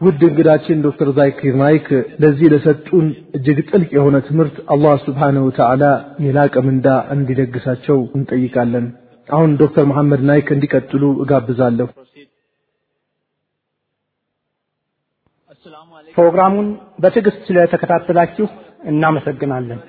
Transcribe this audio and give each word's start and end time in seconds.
ውድ 0.00 0.20
እንግዳችን 0.26 0.82
ዶክተር 0.86 1.08
ዛኪር 1.18 1.54
ናይክ 1.60 1.86
ለዚህ 2.22 2.46
ለሰጡን 2.52 3.06
እጅግ 3.36 3.58
ጥልቅ 3.68 3.90
የሆነ 3.96 4.16
ትምህርት 4.26 4.56
አላህ 4.74 4.94
ስብሓነሁ 5.04 5.44
ወተዓላ 5.46 5.84
የላቀ 6.24 6.54
ምንዳ 6.66 6.86
እንዲደግሳቸው 7.14 7.98
እንጠይቃለን። 8.18 8.86
አሁን 9.28 9.52
ዶክተር 9.62 9.84
መሐመድ 9.90 10.20
ናይክ 10.28 10.48
እንዲቀጥሉ 10.56 11.02
እጋብዛለሁ። 11.22 11.88
ፕሮግራሙን 16.16 16.68
በትዕግስት 16.98 17.40
ስለተከታተላችሁ 17.48 18.46
እናመሰግናለን። 18.90 19.80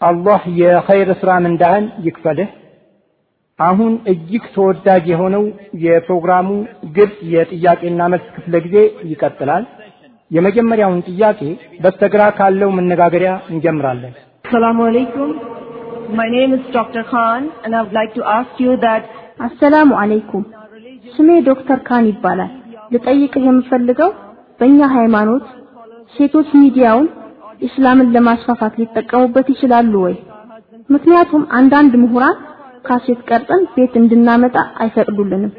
አላህ 0.00 0.40
የኸይር 0.60 1.10
ስራ 1.20 1.32
ምንዳህን 1.44 1.84
ይክፈልህ። 2.06 2.48
አሁን 3.58 3.92
እጅግ 4.12 4.44
ተወዳጅ 4.54 5.04
የሆነው 5.10 5.44
የፕሮግራሙ 5.84 6.48
ግልጽ 6.96 7.18
የጥያቄና 7.34 8.00
መልስ 8.12 8.26
ክፍለ 8.34 8.54
ጊዜ 8.64 8.76
ይቀጥላል። 9.10 9.64
የመጀመሪያውን 10.30 11.00
ጥያቄ 11.08 11.40
በስተግራ 11.82 12.22
ካለው 12.38 12.70
መነጋገሪያ 12.78 13.32
እንጀምራለን። 13.52 14.14
alaikum. 14.88 15.28
My 16.18 16.26
name 16.28 16.50
is 16.56 16.64
Dr. 16.76 17.02
Khan 17.10 17.42
and 17.64 17.70
I 17.76 17.80
would 17.82 17.94
like 17.98 18.12
to 18.18 18.24
ask 18.38 18.52
you 18.64 18.72
that 18.84 19.04
አሰላሙ 19.46 19.90
አለይኩም 20.02 20.44
ስሜ 21.14 21.28
ዶክተር 21.48 21.78
ካን 21.88 22.04
ይባላል። 22.10 22.52
ልጠይቅህ 22.94 23.44
የምፈልገው 23.48 24.10
በእኛ 24.60 24.80
ሃይማኖት 24.96 25.46
ሴቶች 26.14 26.50
ሚዲያውን 26.62 27.08
ኢስላምን 27.60 28.12
ለማስፋፋት 28.16 28.74
ሊጠቀሙበት 28.82 29.48
ይችላሉ 29.54 29.92
ወይ? 30.06 30.14
ምክንያቱም 30.94 31.42
አንዳንድ 31.60 31.92
ምሁራን 32.04 32.36
ካሴት 32.86 33.20
ቀርጸን 33.28 33.62
ቤት 33.74 33.94
እንድናመጣ 34.00 34.56
አይፈቅዱልንም። 34.82 35.52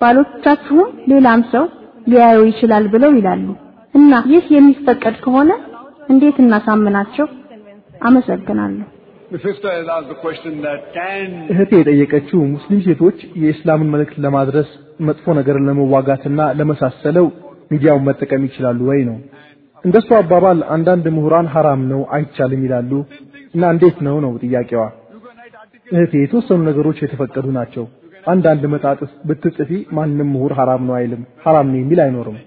ባሎቻችሁም 0.00 0.90
ሌላም 1.12 1.42
ሰው 1.52 1.64
ሊያየው 2.06 2.44
ይችላል 2.50 2.84
ብለው 2.94 3.12
ይላሉ 3.18 3.46
እና 3.94 4.12
ይህ 4.32 4.44
የሚፈቀድ 4.54 5.16
ከሆነ 5.24 5.50
እንዴት 6.08 6.36
እናሳምናቸው? 6.42 7.26
አመሰግናለሁ። 8.02 8.86
እህቴ 11.50 11.70
የጠየቀችው 11.76 12.40
ሙስሊም 12.52 12.80
ሴቶች 12.86 13.18
የእስላምን 13.42 13.90
መልእክት 13.94 14.16
ለማድረስ 14.24 14.68
መጥፎ 15.00 15.26
ነገርን 15.38 15.66
ለመዋጋትና 15.68 16.40
ለመሳሰለው 16.58 17.26
ሚዲያውን 17.72 18.04
መጠቀም 18.08 18.42
ይችላሉ 18.48 18.80
ወይ 18.90 19.00
ነው። 19.08 19.16
እንደሱ 19.84 20.08
አባባል 20.18 20.58
አንዳንድ 20.74 21.06
ምሁራን 21.16 21.48
ሐራም 21.54 21.80
ነው 21.90 22.02
አይቻልም 22.16 22.62
ይላሉ 22.66 22.90
እና 23.54 23.64
እንዴት 23.74 23.98
ነው 24.06 24.16
ነው 24.24 24.32
ጥያቄዋ። 24.44 24.84
እህቴ 25.94 26.12
የተወሰኑ 26.20 26.60
ነገሮች 26.68 26.98
የተፈቀዱ 27.02 27.46
ናቸው። 27.56 27.84
አንዳንድ 28.26 28.62
መጣጥፍ 28.74 29.10
ብትጽፊ 29.28 29.70
ማንም 29.96 30.28
ምሁር 30.34 30.52
ሐራም 30.58 30.82
ነው 30.88 30.94
አይልም። 30.98 31.22
ሐራም 31.44 31.66
ነው 31.72 31.78
የሚል 31.80 32.00
አይኖርም። 32.04 32.38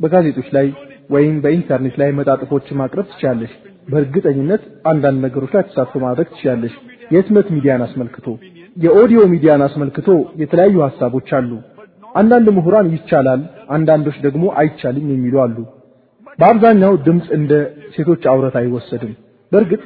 በጋዜጦች 0.00 0.48
ላይ 0.56 0.66
ወይም 1.10 1.36
በኢንተርኔት 1.44 1.96
ላይ 2.02 2.10
መጣጥፎች 2.18 2.66
ማቅረብ 2.80 3.06
ትችላለሽ። 3.10 3.52
በእርግጠኝነት 3.88 4.62
አንዳንድ 4.90 5.18
ነገሮች 5.26 5.52
ላይ 5.56 5.64
ተሳትፎ 5.68 6.00
ማድረግ 6.04 6.28
ትችላለሽ። 6.32 6.74
የህትመት 7.10 7.46
ሚዲያን 7.54 7.84
አስመልክቶ፣ 7.86 8.26
የኦዲዮ 8.76 9.20
ሚዲያን 9.32 9.64
አስመልክቶ 9.66 10.08
የተለያዩ 10.42 10.76
ሀሳቦች 10.86 11.28
አሉ። 11.38 11.50
አንዳንድ 12.14 12.46
ምሁራን 12.56 12.86
ይቻላል፣ 12.94 13.40
አንዳንዶች 13.70 14.16
ደግሞ 14.26 14.44
አይቻልም 14.60 15.06
የሚሉ 15.12 15.34
አሉ። 15.44 15.56
በአብዛኛው 16.38 16.92
ድምፅ 17.06 17.26
እንደ 17.36 17.52
ሴቶች 17.94 18.22
አውረት 18.32 18.54
አይወሰድም። 18.60 19.12
በእርግጥ 19.52 19.82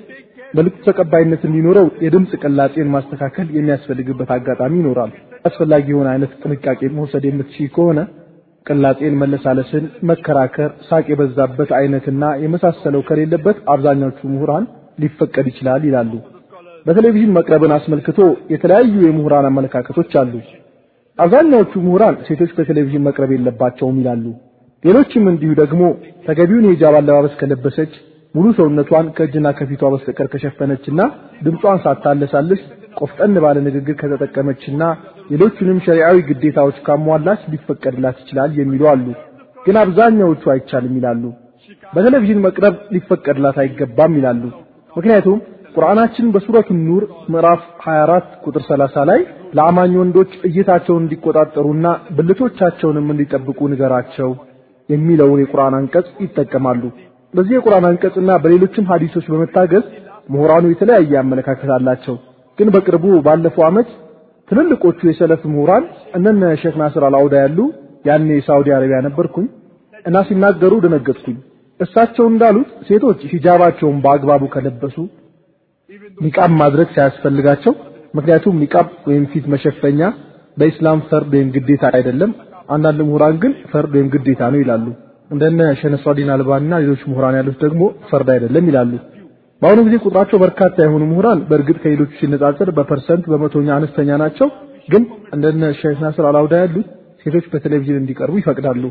መልእክቱ 0.55 0.83
ተቀባይነት 0.89 1.43
እንዲኖረው 1.47 1.87
የድምፅ 2.05 2.33
ቅላጼን 2.43 2.91
ማስተካከል 2.95 3.47
የሚያስፈልግበት 3.57 4.29
አጋጣሚ 4.35 4.75
ይኖራል። 4.81 5.13
አስፈላጊ 5.49 5.87
የሆነ 5.93 6.09
አይነት 6.13 6.33
ጥንቃቄ 6.43 6.81
መውሰድ 6.99 7.25
የምትችል 7.29 7.71
ከሆነ 7.77 8.01
ቅላጼን፣ 8.67 9.17
መለሳለስን፣ 9.23 9.87
መከራከር፣ 10.11 10.71
ሳቅ 10.89 11.05
የበዛበት 11.13 11.71
አይነትና 11.79 12.25
የመሳሰለው 12.45 13.03
ከሌለበት 13.09 13.59
አብዛኛዎቹ 13.75 14.21
ምሁራን 14.35 14.67
ሊፈቀድ 15.03 15.47
ይችላል 15.53 15.83
ይላሉ። 15.89 16.13
በቴሌቪዥን 16.87 17.35
መቅረብን 17.37 17.73
አስመልክቶ 17.77 18.19
የተለያዩ 18.53 18.95
የምሁራን 19.07 19.47
አመለካከቶች 19.51 20.13
አሉ። 20.23 20.33
አብዛኛዎቹ 21.19 21.73
ምሁራን 21.85 22.17
ሴቶች 22.27 22.51
በቴሌቪዥን 22.57 23.07
መቅረብ 23.09 23.31
የለባቸውም 23.35 23.99
ይላሉ። 24.01 24.25
ሌሎችም 24.85 25.29
እንዲሁ 25.31 25.53
ደግሞ 25.61 25.83
ተገቢውን 26.27 26.67
የሂጃብ 26.69 26.95
አለባበስ 26.99 27.35
ከለበሰች 27.41 27.93
ሙሉ 28.35 28.47
ሰውነቷን 28.59 29.07
ከእጅና 29.17 29.49
ከፊቷ 29.59 29.83
በስተቀር 29.93 30.27
ከሸፈነችና 30.33 31.01
ድምጿን 31.45 31.79
ሳታለሳልስ 31.85 32.63
ቆፍጠን 32.99 33.35
ባለ 33.45 33.59
ንግግር 33.67 33.97
ከተጠቀመችና 34.01 34.83
ሌሎቹንም 35.31 35.79
ሸሪዓዊ 35.87 36.17
ግዴታዎች 36.29 36.77
ካሟላች 36.87 37.43
ሊፈቀድላት 37.53 38.17
ይችላል 38.23 38.51
የሚሉ 38.61 38.83
አሉ። 38.93 39.07
ግን 39.59 39.77
አብዛኛዎቹ 39.83 40.43
አይቻልም 40.55 40.95
ይላሉ። 40.99 41.23
በቴሌቪዥን 41.93 42.43
መቅረብ 42.47 42.75
ሊፈቀድላት 42.95 43.59
አይገባም 43.63 44.17
ይላሉ። 44.19 44.43
ምክንያቱም 44.93 45.39
ቁርአናችን 45.77 46.27
በሱረቱ 46.35 46.69
ኑር 46.81 47.05
ምዕራፍ 47.33 47.63
24 47.85 48.35
ቁጥር 48.45 48.63
30 48.67 49.07
ላይ 49.11 49.21
ለአማኝ 49.57 49.95
ወንዶች 50.01 50.33
እይታቸውን 50.49 51.03
እንዲቆጣጠሩና 51.05 51.87
ብልቶቻቸውንም 52.19 53.09
እንዲጠብቁ 53.15 53.61
ንገራቸው 53.73 54.31
የሚለውን 54.89 55.43
የቁርአን 55.43 55.75
አንቀጽ 55.81 56.09
ይጠቀማሉ። 56.25 56.83
በዚህ 57.35 57.55
የቁርአን 57.57 57.87
አንቀጽና 57.89 58.31
በሌሎችም 58.43 58.89
ሐዲሶች 58.91 59.27
በመታገዝ 59.33 59.85
ምሁራኑ 60.29 60.65
የተለያየ 60.71 61.15
አመለካከት 61.23 61.71
አላቸው። 61.77 62.17
ግን 62.59 62.69
በቅርቡ 62.75 63.05
ባለፈው 63.27 63.65
ዓመት 63.69 63.89
ትልልቆቹ 64.51 65.01
የሰለፍ 65.09 65.43
ምሁራን 65.53 65.85
እነነ 66.17 66.53
ሼክ 66.63 66.75
ናስር 66.83 67.05
አልአውዳ 67.09 67.35
ያሉ 67.43 67.59
ያኔ 68.05 68.29
ሳውዲ 68.47 68.69
አረቢያ 68.77 68.99
ነበርኩኝ 69.07 69.47
እና 70.05 70.17
ሲናገሩ 70.29 70.73
ደነገጥኩኝ። 70.85 71.37
እሳቸው 71.81 72.25
እንዳሉት 72.33 72.69
ሴቶች 72.89 73.21
ሂጃባቸውን 73.31 73.97
በአግባቡ 74.05 74.43
ከለበሱ 74.55 74.97
ኒቃብ 76.19 76.51
ማድረግ 76.61 76.89
ሳያስፈልጋቸው 76.97 77.73
ምክንያቱም 78.15 78.59
ኒቃብ 78.63 78.89
ወይም 79.09 79.25
ፊት 79.33 79.47
መሸፈኛ 79.55 80.01
በኢስላም 80.57 81.01
ፈርድ 81.09 81.33
ወይም 81.37 81.49
ግዴታ 81.57 81.85
አይደለም። 81.97 82.33
አንዳንድ 82.75 83.01
ምሁራን 83.09 83.37
ግን 83.43 83.53
ፈርድ 83.73 83.93
ወይም 83.97 84.09
ግዴታ 84.15 84.43
ነው 84.53 84.61
ይላሉ። 84.63 84.87
እንደነ 85.31 85.61
ሸህ 85.81 85.96
ናሲሩዲን 85.96 86.31
አልባኒና 86.35 86.75
ሌሎች 86.83 87.03
ምሁራን 87.11 87.37
ያሉት 87.39 87.59
ደግሞ 87.65 87.83
ፈርድ 88.09 88.29
አይደለም 88.35 88.67
ይላሉ። 88.71 88.93
በአሁኑ 89.63 89.81
ጊዜ 89.87 89.97
ቁጥራቸው 90.05 90.39
በርካታ 90.43 90.77
የሆኑ 90.85 91.03
ምሁራን 91.11 91.41
በእርግጥ 91.51 91.77
ከሌሎቹ 91.83 92.11
ሲነጻጸር 92.21 92.69
በ 92.79 92.89
percent 92.89 93.25
በመቶኛ 93.33 93.69
አነስተኛ 93.77 94.11
ናቸው። 94.23 94.49
ግን 94.89 95.03
እንደነ 95.35 95.65
ሼክ 95.81 95.99
ናስር 96.05 96.25
አልአውዳ 96.31 96.55
ያሉት 96.63 96.89
ሴቶች 97.23 97.45
በቴሌቪዥን 97.53 97.99
እንዲቀርቡ 98.01 98.35
ይፈቅዳሉ። 98.41 98.85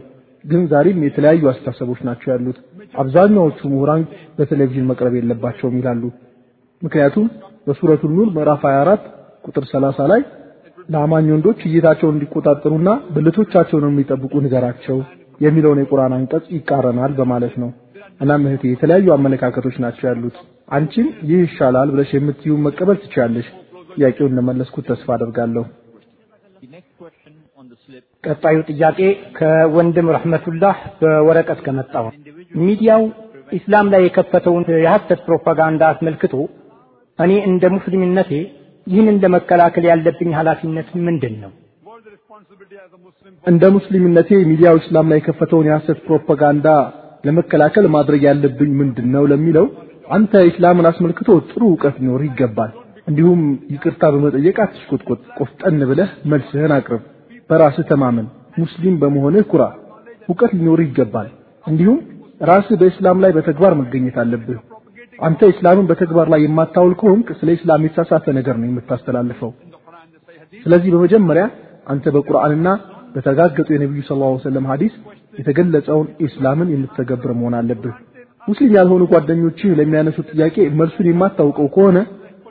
ግን 0.45 0.61
ዛሬም 0.71 1.03
የተለያዩ 1.05 1.43
አስተሳሰቦች 1.51 1.99
ናቸው 2.07 2.29
ያሉት። 2.33 2.57
አብዛኛዎቹ 2.93 3.59
ምሁራን 3.73 4.01
በቴሌቪዥን 4.37 4.87
መቅረብ 4.91 5.13
የለባቸውም 5.17 5.75
ይላሉ። 5.79 6.03
ምክንያቱም 6.81 7.27
በሱረቱ 7.67 8.03
ኑር 8.15 8.29
ምዕራፍ 8.37 8.63
24 8.69 9.05
ቁጥር 9.45 9.65
30 9.69 10.07
ላይ 10.11 10.21
ለአማኝ 10.89 11.27
ወንዶች 11.33 11.59
እይታቸውን 11.69 12.15
እንዲቆጣጠሩና 12.15 12.89
ብልቶቻቸውን 13.15 13.85
እንዲጠብቁ 13.89 14.33
ንገራቸው 14.45 14.97
የሚለውን 15.41 15.81
የቁርአን 15.81 16.15
አንቀጽ 16.17 16.45
ይቃረናል 16.55 17.13
በማለት 17.19 17.55
ነው። 17.63 17.69
እናም 18.21 18.43
እህቴ 18.47 18.63
የተለያዩ 18.71 19.07
አመለካከቶች 19.15 19.75
ናቸው 19.83 20.05
ያሉት። 20.09 20.35
አንቺም 20.71 21.07
ይህ 21.29 21.39
ይሻላል 21.45 21.89
ብለሽ 21.93 22.11
የምትይውን 22.15 22.63
መቀበል 22.67 22.97
ትችያለሽ። 23.03 23.47
ጥያቄውን 23.95 24.31
እንደመለስኩት 24.33 24.85
ተስፋ 24.91 25.07
አደርጋለሁ። 25.15 25.63
ቀጣዩ 28.23 28.57
ጥያቄ 28.71 28.99
ከወንድም 29.37 30.07
ረህመቱላህ 30.15 30.77
በወረቀት 30.99 31.59
ከመጣው 31.65 32.05
ሚዲያው 32.59 33.03
ኢስላም 33.51 33.87
ላይ 33.93 34.01
የከፈተውን 34.05 34.63
የሐሰት 34.83 35.19
ፕሮፓጋንዳ 35.27 35.83
አስመልክቶ 35.91 36.33
እኔ 37.19 37.31
እንደ 37.49 37.63
ሙስሊምነቴ 37.75 38.31
ይህንን 38.87 39.17
ለመከላከል 39.23 39.85
ያለብኝ 39.89 40.31
ኃላፊነት 40.37 40.87
ምንድን 41.07 41.35
ነው? 41.43 41.51
እንደ 43.45 43.63
ሙስሊምነቴ 43.75 44.29
ሚዲያው 44.49 44.75
እስላም 44.81 45.09
ላይ 45.11 45.19
የከፈተውን 45.19 45.67
የሐሰት 45.69 45.99
ፕሮፓጋንዳ 46.05 46.67
ለመከላከል 47.23 47.85
ማድረግ 47.95 48.21
ያለብኝ 48.27 48.71
ምንድን 48.79 49.07
ነው 49.15 49.23
ለሚለው 49.31 49.65
አንተ 50.09 50.41
እስላምን 50.49 50.87
አስመልክቶ 50.89 51.29
ጥሩ 51.49 51.61
እውቀት 51.69 51.95
ሊኖር 52.01 52.21
ይገባል። 52.27 52.71
እንዲሁም 53.07 53.41
ይቅርታ 53.73 54.03
በመጠየቅ 54.13 54.57
አትሽቆጥቆጥ። 54.63 55.21
ቆፍጠን 55.37 55.79
ብለህ 55.89 56.09
መልስህን 56.31 56.73
አቅርብ። 56.77 57.03
በራስህ 57.49 57.85
ተማመን። 57.89 58.27
ሙስሊም 58.59 58.95
በመሆንህ 59.01 59.45
ኩራ። 59.51 59.63
እውቀት 60.29 60.51
ሊኖር 60.57 60.79
ይገባል። 60.85 61.29
እንዲሁም 61.65 61.97
ራስህ 62.41 62.77
በእስላም 62.81 63.17
ላይ 63.23 63.31
በተግባር 63.37 63.73
መገኘት 63.81 64.15
አለብህ። 64.23 64.59
አንተ 65.19 65.41
እስላምን 65.53 65.87
በተግባር 65.89 66.27
ላይ 66.33 66.41
የማታውል 66.43 66.93
ከሆንክ 67.01 67.27
ስለ 67.39 67.49
እስላም 67.57 67.83
የተሳሳተ 67.85 68.25
ነገር 68.39 68.55
ነው 68.61 68.67
የምታስተላልፈው። 68.69 69.51
ስለዚህ 70.65 70.89
በመጀመሪያ 70.95 71.43
አንተ 71.87 72.05
በቁርአንና 72.15 72.67
በተረጋገጡ 73.15 73.67
የነቢዩ 73.73 74.01
ሰለላሁ 74.07 74.29
ዐለይሂ 74.29 74.41
ወሰለም 74.41 74.67
ሐዲስ 74.71 74.93
የተገለጸውን 75.39 76.07
ኢስላምን 76.25 76.71
የምትተገብር 76.73 77.31
መሆን 77.39 77.55
አለብህ። 77.59 77.95
ሙስሊም 78.47 78.73
ያልሆኑ 78.77 79.03
ጓደኞችህ 79.11 79.75
ለሚያነሱት 79.79 80.27
ጥያቄ 80.33 80.55
መልሱን 80.79 81.07
የማታውቀው 81.09 81.67
ከሆነ 81.75 81.97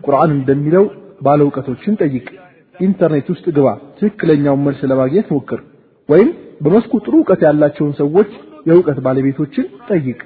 ቁርአን 0.04 0.30
እንደሚለው 0.36 0.84
ባለ 1.20 1.40
እውቀቶችን 1.46 1.98
ጠይቅ። 2.02 2.26
ኢንተርኔት 2.78 3.26
ውስጥ 3.32 3.46
ግባ፣ 3.56 3.68
ትክክለኛውን 3.98 4.62
መልስ 4.66 4.80
ለማግኘት 4.90 5.26
ሞክር። 5.34 5.60
ወይም 6.08 6.30
በመስኩ 6.64 6.92
ጥሩ 7.04 7.14
እውቀት 7.20 7.42
ያላቸውን 7.46 7.92
ሰዎች 8.00 8.30
የእውቀት 8.68 8.98
ባለቤቶችን 9.06 9.66
ጠይቅ። 9.90 10.18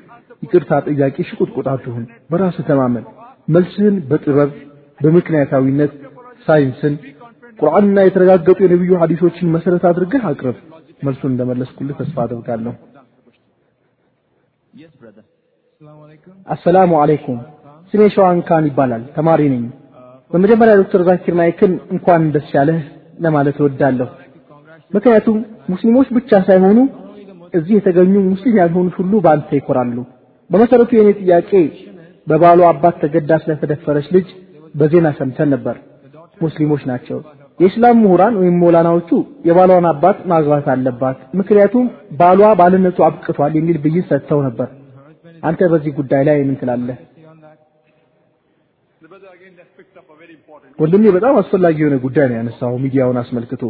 ይቅርታ 0.43 0.73
ጠያቂ 0.89 1.17
ሽቁጥቁጥ 1.29 1.67
አትሁን። 1.75 2.05
በራስህ 2.31 2.67
ተማመን። 2.71 3.05
መልስህን 3.49 3.97
በጥበብ 4.11 4.51
በምክንያታዊነት 5.01 5.93
ሳይንስን 6.47 6.95
ቁርአንና 7.59 7.99
የተረጋገጡ 8.05 8.59
የነቢዩ 8.65 8.93
ሐዲሶችን 9.03 9.53
መሰረት 9.55 9.85
አድርገህ 9.91 10.23
አቅርብ። 10.31 10.57
መልሱን 11.03 11.31
እንደመለስኩልህ 11.33 11.97
ተስፋ 12.01 12.17
አድርጋለሁ። 12.25 12.75
አሰላሙ 16.47 16.93
አለይኩም። 17.03 17.39
ስሜ 17.95 18.03
ሸዋን 18.15 18.39
ካን 18.49 18.65
ይባላል። 18.69 19.03
ተማሪ 19.17 19.43
ነኝ። 19.53 19.65
በመጀመሪያ 20.31 20.75
ዶክተር 20.81 21.03
ዛኪር 21.09 21.35
ናይክን 21.41 21.73
እንኳን 21.95 22.23
ደስ 22.35 22.49
ያለህ 22.57 22.81
ለማለት 23.21 23.57
እወዳለሁ። 23.61 24.09
ምክንያቱም 24.91 25.37
ሙስሊሞች 25.73 26.09
ብቻ 26.17 26.41
ሳይሆኑ 26.49 26.79
እዚህ 27.55 27.75
የተገኙ 27.77 28.15
ሙስሊም 28.31 28.57
ያልሆኑት 28.61 28.95
ሁሉ 29.01 29.13
በአንተ 29.25 29.51
ይኮራሉ። 29.59 29.97
በመሰረቱ 30.51 30.91
የኔ 30.97 31.11
ጥያቄ 31.21 31.51
በባሏ 32.27 32.61
አባት 32.69 32.97
ተገዳ 33.03 33.33
ስለተደፈረች 33.43 34.07
ልጅ 34.17 34.29
በዜና 34.75 35.09
ሰምተን 35.19 35.49
ነበር። 35.55 35.77
ሙስሊሞች 36.43 36.83
ናቸው። 36.91 37.19
የእስላም 37.59 38.01
ምሁራን 38.03 38.35
ወይም 38.41 38.57
ሞላናዎቹ 38.63 39.11
የባሏን 39.47 39.87
አባት 39.91 40.19
ማግባት 40.31 40.67
አለባት፣ 40.73 41.19
ምክንያቱም 41.39 41.85
ባሏ 42.19 42.41
ባልነቱ 42.61 42.99
አብቅቷል 43.07 43.53
የሚል 43.59 43.77
ብይን 43.85 44.05
ሰጥተው 44.11 44.41
ነበር። 44.47 44.69
አንተ 45.43 45.61
በዚህ 45.73 45.93
ጉዳይ 45.99 46.23
ላይ 46.29 46.39
ምን 46.43 46.57
ትላለህ? 46.61 46.97
ወንድሜ 50.79 51.05
በጣም 51.17 51.35
አስፈላጊ 51.41 51.77
የሆነ 51.83 51.97
ጉዳይ 52.05 52.27
ነው 52.31 52.37
ያነሳው 52.39 52.73
ሚዲያውን 52.85 53.19
አስመልክቶ 53.21 53.63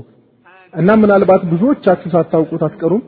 እና 0.74 0.90
ምናልባት 1.02 1.42
ብዙዎቻችሁ 1.52 2.08
ሳታውቁት 2.14 2.62
አትቀሩም። 2.66 3.02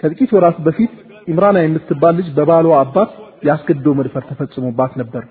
ከጥቂት 0.00 0.30
ወራት 0.36 0.58
በፊት 0.66 0.92
ኢምራና 1.28 1.58
የምትባል 1.62 2.14
ልጅ 2.18 2.28
በባሏ 2.36 2.68
አባት 2.80 3.10
ያስገድዶ 3.48 3.88
መድፈር 3.98 4.24
ተፈጽሞባት 4.30 4.92
ነበር። 5.00 5.22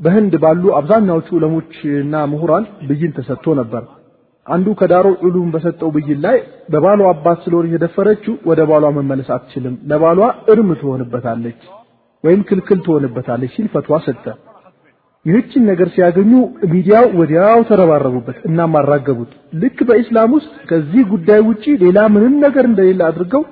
በህንድ 0.00 0.34
ባሉ 0.42 0.64
አብዛኛዎቹ 0.78 1.28
ዑለሞችና 1.38 2.14
ምሁራን 2.32 2.64
ብይን 2.88 3.12
ተሰጥቶ 3.16 3.54
ነበር። 3.60 3.82
አንዱ 4.46 4.68
ከዳሮ 4.78 5.06
ዑሉም 5.22 5.48
በሰጠው 5.54 5.90
ብይን 5.96 6.20
ላይ 6.24 6.38
በባሏ 6.72 7.00
አባት 7.10 7.38
ስለሆነ 7.44 7.66
የደፈረችው 7.72 8.34
ወደ 8.50 8.60
ባሏ 8.70 8.84
መመለስ 8.96 9.28
አትችልም፣ 9.36 9.74
ለባሏ 9.90 10.20
እርም 10.52 10.70
ትሆንበታለች 10.80 11.60
ወይም 12.24 12.40
ክልክል 12.48 12.78
ትሆንበታለች 12.86 13.52
ሲል 13.56 13.68
ፈትዋ 13.74 13.96
ሰጠ። 14.06 14.24
ይህችን 15.26 15.62
ነገር 15.70 15.88
ሲያገኙ 15.94 16.32
ሚዲያው 16.72 17.04
ወዲያው 17.18 17.60
ተረባረቡበት 17.68 18.38
እና 18.48 18.64
ማራገቡት። 18.72 19.32
ልክ 19.62 19.78
በኢስላም 19.88 20.30
ውስጥ 20.36 20.52
ከዚህ 20.70 21.02
ጉዳይ 21.12 21.40
ውጪ 21.48 21.64
ሌላ 21.84 21.98
ምንም 22.14 22.34
ነገር 22.44 22.64
እንደሌለ 22.70 23.00
አድርገው 23.08 23.44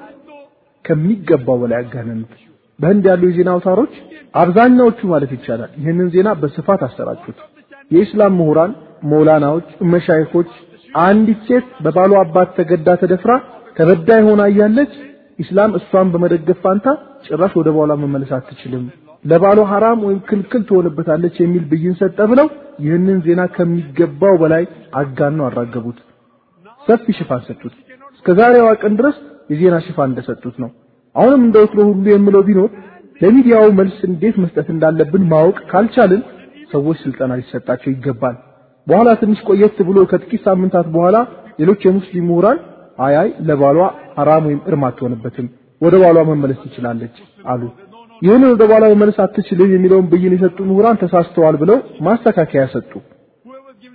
ከሚገባው 0.85 1.59
በላይ 1.63 1.79
አጋነኑት። 1.83 2.33
በህንድ 2.79 3.05
ያሉ 3.11 3.23
የዜና 3.29 3.51
አውታሮች 3.55 3.95
አብዛኛዎቹ 4.35 5.01
ማለት 5.13 5.31
ይቻላል 5.37 5.71
ይህንን 5.81 6.09
ዜና 6.15 6.29
በስፋት 6.43 6.83
አሰራጩት። 6.87 7.39
የኢስላም 7.91 8.35
ምሁራን፣ 8.41 8.73
መውላናዎች፣ 9.11 9.69
መሻይኾች 9.93 10.51
አንዲት 10.95 11.41
ሴት 11.49 11.67
በባሏ 11.85 12.13
አባት 12.23 12.49
ተገዳ 12.57 12.89
ተደፍራ 13.03 13.33
ተበዳይ 13.77 14.21
ሆና 14.27 14.43
እያለች 14.53 14.93
ኢስላም 15.39 15.73
እሷን 15.79 16.09
በመደገፍ 16.15 16.59
ፋንታ 16.65 16.87
ጭራሽ 17.27 17.53
ወደ 17.61 17.69
ባሏ 17.77 17.93
መመለስ 18.03 18.31
አትችልም፣ 18.39 18.85
ለባሏ 19.25 19.61
ሐራም 19.71 20.01
ወይም 20.07 20.21
ክልክል 20.29 20.63
ትሆንበታለች 20.69 21.35
የሚል 21.43 21.65
ብይን 21.71 21.95
ሰጠ 22.01 22.19
ብለው 22.31 22.47
ይህንን 22.85 23.19
ዜና 23.27 23.43
ከሚገባው 23.57 24.35
በላይ 24.43 24.65
አጋነው 25.01 25.47
አራገቡት። 25.49 25.99
ሰፊ 26.83 27.07
ሽፋን 27.19 27.43
ሰጡት። 27.49 27.75
እስከ 28.15 28.29
ዛሬዋ 28.39 28.69
ቀን 28.83 28.95
ድረስ 29.01 29.17
የዜና 29.51 29.77
ሽፋን 29.87 30.09
እንደሰጡት 30.11 30.57
ነው። 30.63 30.71
አሁንም 31.17 31.43
እንደ 31.47 31.57
ወትሮ 31.65 31.81
ሁሉ 31.91 32.07
የምለው 32.13 32.43
ቢኖር 32.49 32.71
ለሚዲያው 33.21 33.67
መልስ 33.81 33.99
እንዴት 34.09 34.37
መስጠት 34.43 34.69
እንዳለብን 34.75 35.25
ማወቅ 35.33 35.59
ካልቻልን 35.71 36.23
ሰዎች 36.73 36.99
ስልጠና 37.05 37.33
ሊሰጣቸው 37.41 37.91
ይገባል። 37.93 38.37
በኋላ 38.87 39.09
ትንሽ 39.21 39.41
ቆየት 39.49 39.79
ብሎ 39.89 39.99
ከጥቂት 40.11 40.43
ሳምንታት 40.47 40.87
በኋላ 40.95 41.17
ሌሎች 41.61 41.81
የሙስሊም 41.87 42.27
ምሁራን 42.31 42.59
አይ 43.07 43.17
ለባሏ 43.49 43.79
ሐራም 44.17 44.45
ወይም 44.49 44.61
እርም 44.69 44.83
አትሆንበትም፣ 44.89 45.47
ወደ 45.81 45.95
ባሏ 46.03 46.19
መመለስ 46.31 46.59
ትችላለች 46.65 47.17
አሉ። 47.47 47.63
ይህንን 48.23 48.49
ወደ 48.55 48.65
ባሏ 48.71 48.85
መመለስ 48.93 49.19
አትችልም 49.25 49.71
የሚለውን 49.75 50.07
ብይን 50.13 50.33
የሰጡ 50.37 50.59
ምሁራን 50.71 51.01
ተሳስተዋል 51.03 51.57
ብለው 51.63 51.79
ማስተካከያ 52.07 52.65
ሰጡ። 52.75 52.93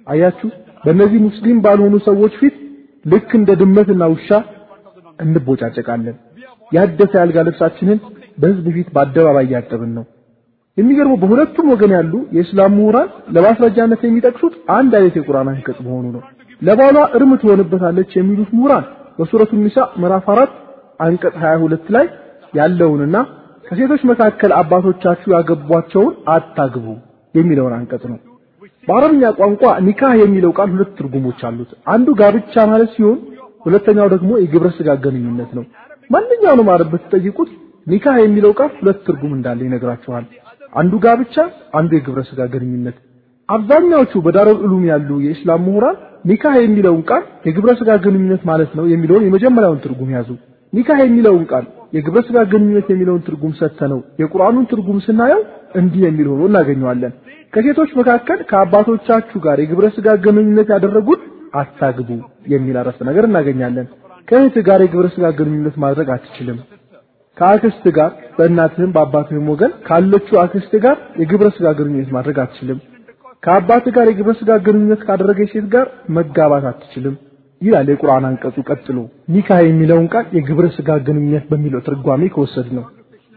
አያችሁ፣ 0.08 0.50
በእነዚህ 0.84 1.20
ሙስሊም 1.28 1.60
ባልሆኑ 1.66 1.96
ሰዎች 2.08 2.34
ፊት 2.42 2.56
ልክ 3.06 3.30
እንደ 3.40 3.52
ድመትና 3.62 4.04
ውሻ 4.14 4.30
እንቦጫጨቃለን። 5.20 6.16
ያደፈ 6.72 7.12
ያልጋ 7.22 7.38
ልብሳችንን 7.48 8.00
በህዝብ 8.38 8.66
ፊት 8.76 8.88
በአደባባይ 8.96 9.46
እያጠብን 9.48 9.92
ነው። 9.98 10.06
የሚገርመው 10.78 11.18
በሁለቱም 11.22 11.68
ወገን 11.74 11.92
ያሉ 11.96 12.14
የእስላም 12.38 12.74
ምሁራን 12.78 13.10
ለማስረጃነት 13.36 14.02
የሚጠቅሱት 14.06 14.56
አንድ 14.78 14.94
አይነት 14.98 15.16
የቁርአን 15.20 15.50
አንቀጽ 15.52 15.78
መሆኑ 15.88 16.06
ነው። 16.16 16.22
ለባሏ 16.62 16.98
እርም 17.18 17.32
ትሆንበታለች 17.42 18.12
የሚሉት 18.18 18.50
ምሁራን 18.58 18.86
በሱረቱ 19.20 19.52
ኒሳ 19.62 19.78
ምዕራፍ 20.02 20.26
4 20.34 20.56
አንቀጽ 21.06 21.36
22 21.44 21.92
ላይ 21.96 22.06
ያለውንና 22.54 23.18
ከሴቶች 23.66 24.02
መካከል 24.12 24.52
አባቶቻችሁ 24.60 25.30
ያገቧቸውን 25.36 26.14
አታግቡ 26.34 26.86
የሚለውን 27.36 27.74
አንቀጽ 27.78 28.04
ነው። 28.12 28.20
በአረብኛ 28.88 29.24
ቋንቋ 29.40 29.64
ኒካህ 29.86 30.14
የሚለው 30.22 30.52
ቃል 30.58 30.70
ሁለት 30.74 30.92
ትርጉሞች 30.98 31.40
አሉት። 31.48 31.72
አንዱ 31.94 32.08
ጋብቻ 32.20 32.66
ማለት 32.72 32.90
ሲሆን 32.96 33.18
ሁለተኛው 33.66 34.08
ደግሞ 34.14 34.32
የግብረ 34.42 34.70
ስጋ 34.78 34.90
ግንኙነት 35.06 35.52
ነው። 35.58 35.64
ማንኛውንም 36.10 36.68
አረብ 36.74 36.92
ብትጠይቁት 36.94 37.52
ኒካህ 37.88 38.18
የሚለው 38.22 38.52
ቃል 38.60 38.72
ሁለት 38.80 39.00
ትርጉም 39.08 39.34
እንዳለ 39.38 39.60
ይነግራችኋል። 39.68 40.26
አንዱ 40.76 40.94
ጋብቻ፣ 41.04 41.36
አንዱ 41.80 41.92
የግብረ 41.98 42.22
ስጋ 42.30 42.42
ግንኙነት። 42.54 42.98
አብዛኛዎቹ 43.50 44.14
በዳሩል 44.26 44.60
ዑሉም 44.64 44.84
ያሉ 44.90 45.10
የእስላም 45.26 45.62
ምሁራን 45.66 45.98
ኒካህ 46.30 46.56
የሚለውን 46.62 47.02
ቃል 47.10 47.24
የግብረ 47.48 47.72
ስጋ 47.80 47.92
ግንኙነት 48.06 48.44
ማለት 48.50 48.72
ነው 48.78 48.86
የሚለውን 48.94 49.26
የመጀመሪያውን 49.28 49.82
ትርጉም 49.84 50.10
ያዙ። 50.16 50.30
ኒካህ 50.74 51.00
የሚለውን 51.04 51.44
ቃል 51.52 51.66
የግብረ 51.94 52.20
ስጋ 52.28 52.38
ግንኙነት 52.54 52.88
የሚለውን 52.92 53.22
ትርጉም 53.28 53.54
ሰጥተነው 53.60 54.00
የቁርአኑን 54.22 54.66
ትርጉም 54.72 54.98
ስናየው 55.06 55.42
እንዲህ 55.76 56.02
የሚል 56.06 56.28
ሆኖ 56.32 56.42
እናገኘዋለን። 56.50 57.14
ከሴቶች 57.54 57.92
መካከል 58.00 58.40
ከአባቶቻችሁ 58.50 59.40
ጋር 59.46 59.58
የግብረ 59.64 59.88
ስጋ 59.98 60.08
ግንኙነት 60.26 60.70
ያደረጉት 60.76 61.22
አታግቡ 61.54 62.10
የሚል 62.54 62.78
አረፍተ 62.82 63.02
ነገር 63.10 63.26
እናገኛለን። 63.30 63.88
ከእህት 64.28 64.56
ጋር 64.68 64.80
የግብረ 64.84 65.08
ስጋ 65.16 65.26
ግንኙነት 65.40 65.76
ማድረግ 65.84 66.08
አትችልም። 66.16 66.58
ከአክስት 67.38 67.86
ጋር 67.98 68.10
በእናትህም 68.38 68.92
በአባትህም 68.96 69.48
ወገን 69.54 69.72
ካለችው 69.88 70.36
አክስት 70.44 70.74
ጋር 70.86 70.98
የግብረ 71.22 71.48
ስጋ 71.56 71.68
ግንኙነት 71.80 72.10
ማድረግ 72.16 72.38
አትችልም። 72.44 72.80
ከአባት 73.44 73.86
ጋር 73.96 74.06
የግብረ 74.10 74.34
ስጋ 74.40 74.52
ግንኙነት 74.66 75.02
ካደረገች 75.08 75.50
ሴት 75.56 75.66
ጋር 75.74 75.88
መጋባት 76.18 76.66
አትችልም 76.72 77.16
ይላል 77.62 77.88
የቁርአን 77.92 78.26
አንቀጹ 78.30 78.56
ቀጥሎ። 78.70 78.98
ኒካህ 79.34 79.62
የሚለውን 79.66 80.08
ቃል 80.14 80.26
የግብረ 80.38 80.66
ስጋ 80.78 80.90
ግንኙነት 81.08 81.46
በሚለው 81.52 81.82
ትርጓሜ 81.88 82.22
ከወሰድነው። 82.34 82.86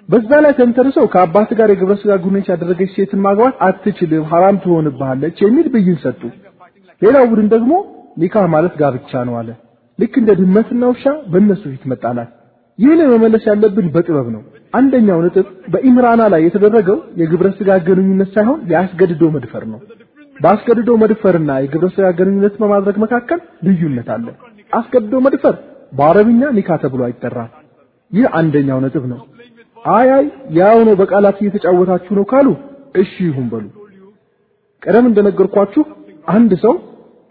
በዛ 0.09 0.31
ላይ 0.45 0.52
ተንተርሰው 0.59 1.07
ከአባት 1.14 1.50
ጋር 1.59 1.69
የግብረ 1.73 1.95
ስጋ 2.02 2.12
ግንኙነት 2.23 2.49
ያደረገች 2.52 2.90
ሴትን 2.97 3.21
ማግባት 3.26 3.57
አትችልም፣ 3.67 4.25
ሐራም 4.31 4.59
ትሆንብሃለች 4.64 5.38
የሚል 5.45 5.67
ብይን 5.75 5.99
ሰጡ። 6.05 6.23
ሌላው 7.02 7.25
ቡድን 7.31 7.49
ደግሞ 7.55 7.73
ኒካህ 8.19 8.47
ማለት 8.55 8.75
ጋብቻ 8.81 9.12
ነው 9.28 9.35
አለ። 9.40 9.50
ልክ 9.99 10.14
እንደ 10.21 10.31
ድመትና 10.40 10.83
ውሻ 10.93 11.05
በእነሱ 11.33 11.62
ፊት 11.73 11.85
መጣላት። 11.93 12.31
ይህን 12.78 13.00
መመለስ 13.12 13.44
ያለብን 13.49 13.87
በጥበብ 13.94 14.26
ነው። 14.35 14.42
አንደኛው 14.75 15.20
ነጥብ 15.25 15.47
በኢምራና 15.73 16.23
ላይ 16.32 16.40
የተደረገው 16.44 16.99
የግብረ 17.20 17.49
ስጋ 17.56 17.78
ግንኙነት 17.87 18.30
ሳይሆን 18.37 18.61
የአስገድዶ 18.73 19.23
መድፈር 19.37 19.64
ነው። 19.73 19.80
በአስገድዶ 20.37 20.90
መድፈርና 21.02 21.50
የግብረ 21.62 21.87
ስጋ 21.94 22.08
ግንኙነት 22.18 22.54
በማድረግ 22.61 22.97
መካከል 23.04 23.38
ልዩነት 23.66 24.08
አለ። 24.16 24.26
አስገድዶ 24.73 25.14
መድፈር 25.26 25.56
በአረብኛ 25.92 26.42
ኒካ 26.56 26.70
ተብሎ 26.82 27.00
አይጠራም። 27.06 27.50
ይህ 28.12 28.26
አንደኛው 28.38 28.78
ነጥብ 28.85 29.04
ነው። 29.12 29.20
አይ 29.90 30.08
አይ 30.16 30.25
ያው 30.58 30.78
ነው 30.87 30.94
በቃላት 31.00 31.38
እየተጫወታችሁ 31.42 32.12
ነው 32.18 32.25
ካሉ 32.30 32.49
እሺ 32.94 33.12
ይሁን 33.26 33.47
በሉ። 33.52 33.66
ቀደም 34.82 35.06
እንደነገርኳችሁ 35.08 35.82
አንድ 36.28 36.52
ሰው 36.62 36.75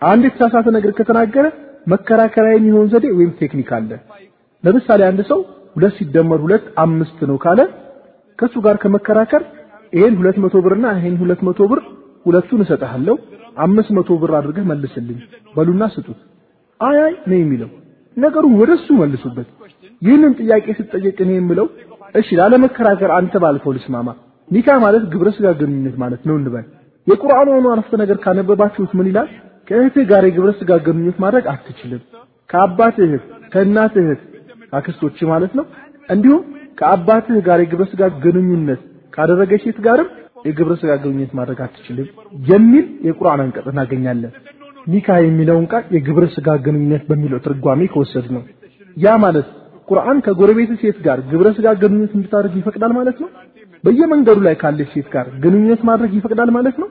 አንድ 0.02 0.24
የተሳሳተ 0.28 0.68
ነገር 0.76 0.92
ከተናገረ 0.98 1.46
መከራከሪያ 1.88 2.54
የሚሆን 2.56 2.88
ዘዴ 2.92 3.06
ወይም 3.18 3.32
ቴክኒክ 3.40 3.70
አለ። 3.78 3.92
ለምሳሌ 4.68 5.02
አንድ 5.10 5.20
ሰው 5.30 5.40
ሁለት 5.76 5.94
ሲደመር 5.98 6.40
ሁለት 6.46 6.66
አምስት 6.84 7.20
ነው 7.30 7.38
ካለ 7.44 7.60
ከሱ 8.40 8.56
ጋር 8.66 8.76
ከመከራከር 8.84 9.44
ይሄን 9.94 10.16
ሁለት 10.20 10.38
መቶ 10.44 10.56
ብርና 10.66 10.86
ይሄን 10.98 11.16
ሁለት 11.22 11.42
መቶ 11.48 11.60
ብር 11.72 11.80
ሁለቱን 12.26 12.62
እሰጥሃለሁ 12.66 13.16
አምስት 13.58 13.90
መቶ 13.98 14.10
ብር 14.22 14.32
አድርገህ 14.40 14.66
መልስልኝ 14.72 15.20
በሉና 15.56 15.84
ስጡት። 15.94 16.20
አይ 16.80 16.98
አይ 17.06 17.14
ነው 17.30 17.38
የሚለው 17.38 17.70
ነገሩን 18.18 18.54
ወደሱ 18.62 18.88
መልሱበት። 19.02 19.48
ይህንን 20.02 20.34
ጥያቄ 20.40 20.66
ስትጠየቅ 20.80 21.18
እኔ 21.26 21.32
የምለው 21.38 21.68
እሺ 22.16 22.28
ላለመከራከር 22.40 23.12
አንተ 23.18 23.34
ባልከው 23.44 23.74
ልስማማ። 23.78 24.10
ኒካ 24.50 24.78
ማለት 24.84 25.04
ግብረ 25.14 25.30
ስጋ 25.38 25.48
ግንኙነት 25.62 25.96
ማለት 26.04 26.22
ነው 26.30 26.36
እንበል። 26.40 26.66
የቁርአኑ 27.08 27.48
ሆኖ 27.56 27.68
አረፍተ 27.74 27.96
ነገር 28.04 28.18
ካነበባችሁት 28.24 28.92
ምን 28.98 29.08
ይላል? 29.12 29.30
ከእህትህ 29.68 30.06
ጋር 30.12 30.24
የግብረ 30.28 30.52
ስጋ 30.60 30.72
ግንኙነት 30.86 31.18
ማድረግ 31.24 31.46
አትችልም። 31.54 32.02
ከአባትህ 32.50 33.12
ከእናትህ 33.54 34.08
አክስቶች 34.74 35.20
ማለት 35.32 35.52
ነው። 35.60 35.66
እንዲሁም 36.10 36.42
ከአባትህ 36.80 37.38
ጋር 37.48 37.60
የግብረ 37.62 37.86
ስጋ 37.92 38.04
ግንኙነት 38.24 38.82
ካደረገች 39.14 39.62
ሴት 39.66 39.78
ጋርም 39.86 40.10
የግብረ 40.48 40.74
ስጋ 40.82 40.92
ግንኙነት 41.04 41.32
ማድረግ 41.38 41.60
አትችልም 41.66 42.08
የሚል 42.46 42.86
የቁርአን 43.08 43.42
አንቀጽ 43.46 43.68
እናገኛለን። 43.72 44.34
ኒካ 44.88 45.18
የሚለውን 45.24 45.66
ቃል 45.72 45.86
የግብረ 45.96 46.26
ስጋ 46.36 46.50
ግንኙነት 46.66 47.04
በሚለው 47.10 47.40
ትርጓሜ 47.46 47.88
ከወሰድ 47.94 48.28
ነው። 48.36 48.44
ያ 48.98 49.16
ማለት 49.24 49.48
ቁርአን 49.88 50.18
ከጎረቤት 50.26 50.72
ሴት 50.82 50.98
ጋር 51.06 51.20
ግብረ 51.32 51.48
ስጋ 51.58 51.68
ግንኙነት 51.82 52.12
እንድታደርግ 52.18 52.56
ይፈቅዳል 52.60 52.94
ማለት 52.98 53.18
ነው። 53.24 53.30
በየመንገዱ 53.84 54.40
ላይ 54.48 54.56
ካለች 54.62 54.90
ሴት 54.96 55.08
ጋር 55.14 55.26
ግንኙነት 55.44 55.82
ማድረግ 55.90 56.12
ይፈቅዳል 56.18 56.50
ማለት 56.58 56.78
ነው። 56.84 56.88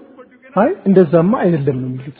አይ 0.54 0.70
እንደዛማ 0.88 1.32
አይደለም 1.44 1.76
ነው 1.82 1.88
የሚሉት። 1.90 2.18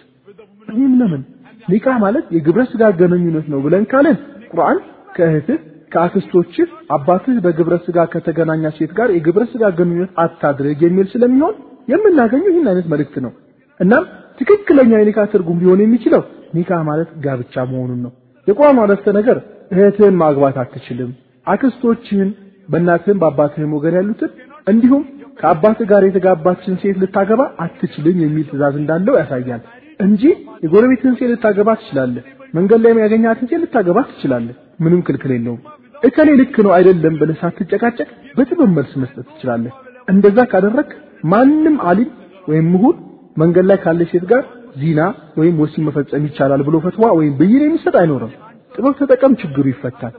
ይህም 0.69 0.95
ለምን 1.01 1.23
ኒካህ 1.69 1.97
ማለት 2.03 2.27
የግብረ 2.37 2.63
ስጋ 2.73 2.83
ግንኙነት 3.01 3.47
ነው 3.53 3.61
ብለን 3.65 3.85
ካለን 3.93 4.17
ቁርአን 4.51 4.79
ከእህትህ 5.17 5.59
ከአክስቶችህ 5.93 6.69
አባትህ 6.97 7.37
በግብረ 7.45 7.75
ስጋ 7.85 7.99
ከተገናኛ 8.13 8.73
ሴት 8.79 8.93
ጋር 8.99 9.09
የግብረ 9.17 9.43
ስጋ 9.53 9.65
ግንኙነት 9.79 10.11
አታድርግ 10.25 10.81
የሚል 10.87 11.07
ስለሚሆን 11.13 11.55
የምናገኘው 11.93 12.51
ይህን 12.51 12.69
አይነት 12.71 12.87
መልእክት 12.93 13.17
ነው። 13.25 13.33
እናም 13.81 14.05
ትክክለኛ 14.41 14.93
የኒካ 14.99 15.21
ትርጉም 15.33 15.61
ሊሆን 15.63 15.83
የሚችለው 15.85 16.23
ኒካህ 16.57 16.83
ማለት 16.89 17.11
ጋብቻ 17.25 17.55
መሆኑን 17.71 18.01
ነው። 18.07 18.13
የቁርአን 18.47 18.81
አረፍተ 18.83 19.07
ነገር 19.19 19.39
እህትህን 19.73 20.17
ማግባት 20.23 20.57
አትችልም፣ 20.63 21.11
አክስቶችህን 21.47 22.31
በእናትህም 22.69 23.21
በአባትህም 23.23 23.73
ወገን 23.77 23.97
ያሉትን 23.99 24.31
እንዲሁም 24.67 25.03
ከአባትህ 25.41 25.87
ጋር 25.91 26.03
የተጋባችን 26.07 26.79
ሴት 26.83 26.97
ልታገባ 27.03 27.43
አትችልም 27.65 28.21
የሚል 28.25 28.47
ትእዛዝ 28.51 28.77
እንዳለው 28.81 29.17
ያሳያል 29.21 29.63
እንጂ 30.01 30.23
የጎረቤትህን 30.65 31.17
ሴት 31.19 31.31
ልታገባ 31.35 31.71
ትችላለህ፣ 31.81 32.25
መንገድ 32.55 32.81
ላይ 32.85 32.95
ያገኛትን 33.05 33.49
ሴት 33.51 33.61
ልታገባ 33.65 33.99
ትችላለህ። 34.11 34.57
ምንም 34.79 35.01
ክልክል 35.07 35.33
የለውም። 35.35 35.61
እከሌ 36.03 36.29
ልክ 36.41 36.57
ነው 36.67 36.73
አይደለም 36.77 37.15
ብለህ 37.21 37.39
ሳትጨቃጨቅ 37.43 38.09
በጥበብ 38.37 38.71
መልስ 38.77 38.93
መስጠት 39.03 39.27
ትችላለህ። 39.31 39.75
እንደዛ 40.09 40.39
ካደረግ 40.51 40.89
ማንም 41.33 41.77
አሊም 41.91 42.11
ወይም 42.49 42.67
ምሁር 42.73 42.95
መንገድ 43.37 43.65
ላይ 43.71 43.79
ካለች 43.85 44.11
ሴት 44.13 44.25
ጋር 44.31 44.43
ዚና 44.81 45.01
ወይም 45.39 45.57
ወሲብ 45.63 45.83
መፈጸም 45.87 46.27
ይቻላል 46.29 46.63
ብሎ 46.67 46.77
ፈትዋ 46.85 47.07
ወይም 47.19 47.33
ብይን 47.39 47.63
የሚሰጥ 47.67 47.95
አይኖርም። 48.01 48.33
ጥበብ 48.75 48.95
ተጠቀም፣ 49.01 49.35
ችግሩ 49.43 49.65
ይፈታል። 49.73 50.15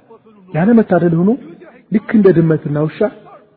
ያለ 0.50 0.70
መታደል 0.80 1.14
ሆኖ 1.20 1.30
ልክ 1.92 2.10
እንደ 2.18 2.28
ድመትና 2.38 2.78
ውሻ 2.86 3.00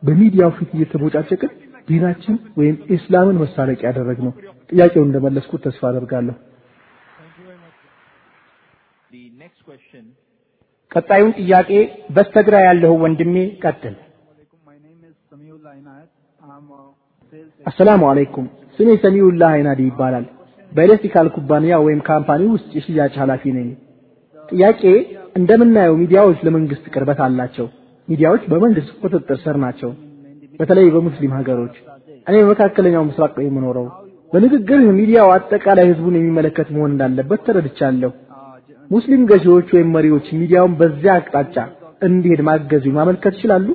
በሚዲያው 0.03 0.51
ፊት 0.57 0.69
እየተቦጫጨቅን 0.77 1.51
ዲናችን 1.87 2.35
ወይም 2.59 2.75
ኢስላምን 2.95 3.39
መሳለቂያ 3.43 3.87
ያደረግነው። 3.89 4.33
ጥያቄውን 4.71 5.07
እንደመለስኩት 5.09 5.61
ተስፋ 5.65 5.81
አደርጋለሁ። 5.89 6.35
ቀጣዩን 10.91 11.31
ጥያቄ 11.39 11.69
በስተግራ 12.15 12.55
ያለው 12.65 12.93
ወንድሜ 13.03 13.35
ቀጥል። 13.63 13.95
አሰላሙ 17.65 18.01
አለይኩም። 18.09 18.45
ስሜ 18.77 18.89
ሰሚኡላህ 19.03 19.49
አይናዲ 19.55 19.81
ይባላል። 19.89 20.25
በኤሌክትሪካል 20.71 21.27
ኩባንያ 21.35 21.73
ወይም 21.85 22.01
company 22.09 22.41
ውስጥ 22.53 22.69
የሽያጭ 22.77 23.13
ኃላፊ 23.21 23.43
ነኝ። 23.57 23.69
ጥያቄ 24.49 24.81
እንደምናየው 25.35 25.95
ሚዲያዎች 26.01 26.39
ለመንግስት 26.47 26.85
ቅርበት 26.93 27.19
አላቸው። 27.25 27.67
ሚዲያዎች 28.07 28.43
በመንግስት 28.51 28.89
ቁጥጥር 29.01 29.37
ስር 29.43 29.57
ናቸው፣ 29.63 29.91
በተለይ 30.59 30.87
በሙስሊም 30.95 31.35
ሀገሮች። 31.37 31.75
እኔ 32.27 32.35
በመካከለኛው 32.41 33.03
ምስራቅ 33.09 33.35
የምኖረው። 33.45 33.85
በንግግር 34.33 34.81
ሚዲያው 34.99 35.29
አጠቃላይ 35.35 35.85
ህዝቡን 35.91 36.17
የሚመለከት 36.17 36.67
መሆን 36.75 36.91
እንዳለበት 36.93 37.41
ተረድቻለሁ። 37.47 38.11
ሙስሊም 38.91 39.21
ገዢዎች 39.29 39.67
ወይም 39.75 39.89
መሪዎች 39.95 40.25
ሚዲያውን 40.39 40.73
በዚያ 40.79 41.11
አቅጣጫ 41.19 41.55
እንዲሄድ 42.01 42.41
ማገዙ 42.47 42.85
ማመልከት 42.95 43.33
ይችላሉ። 43.37 43.67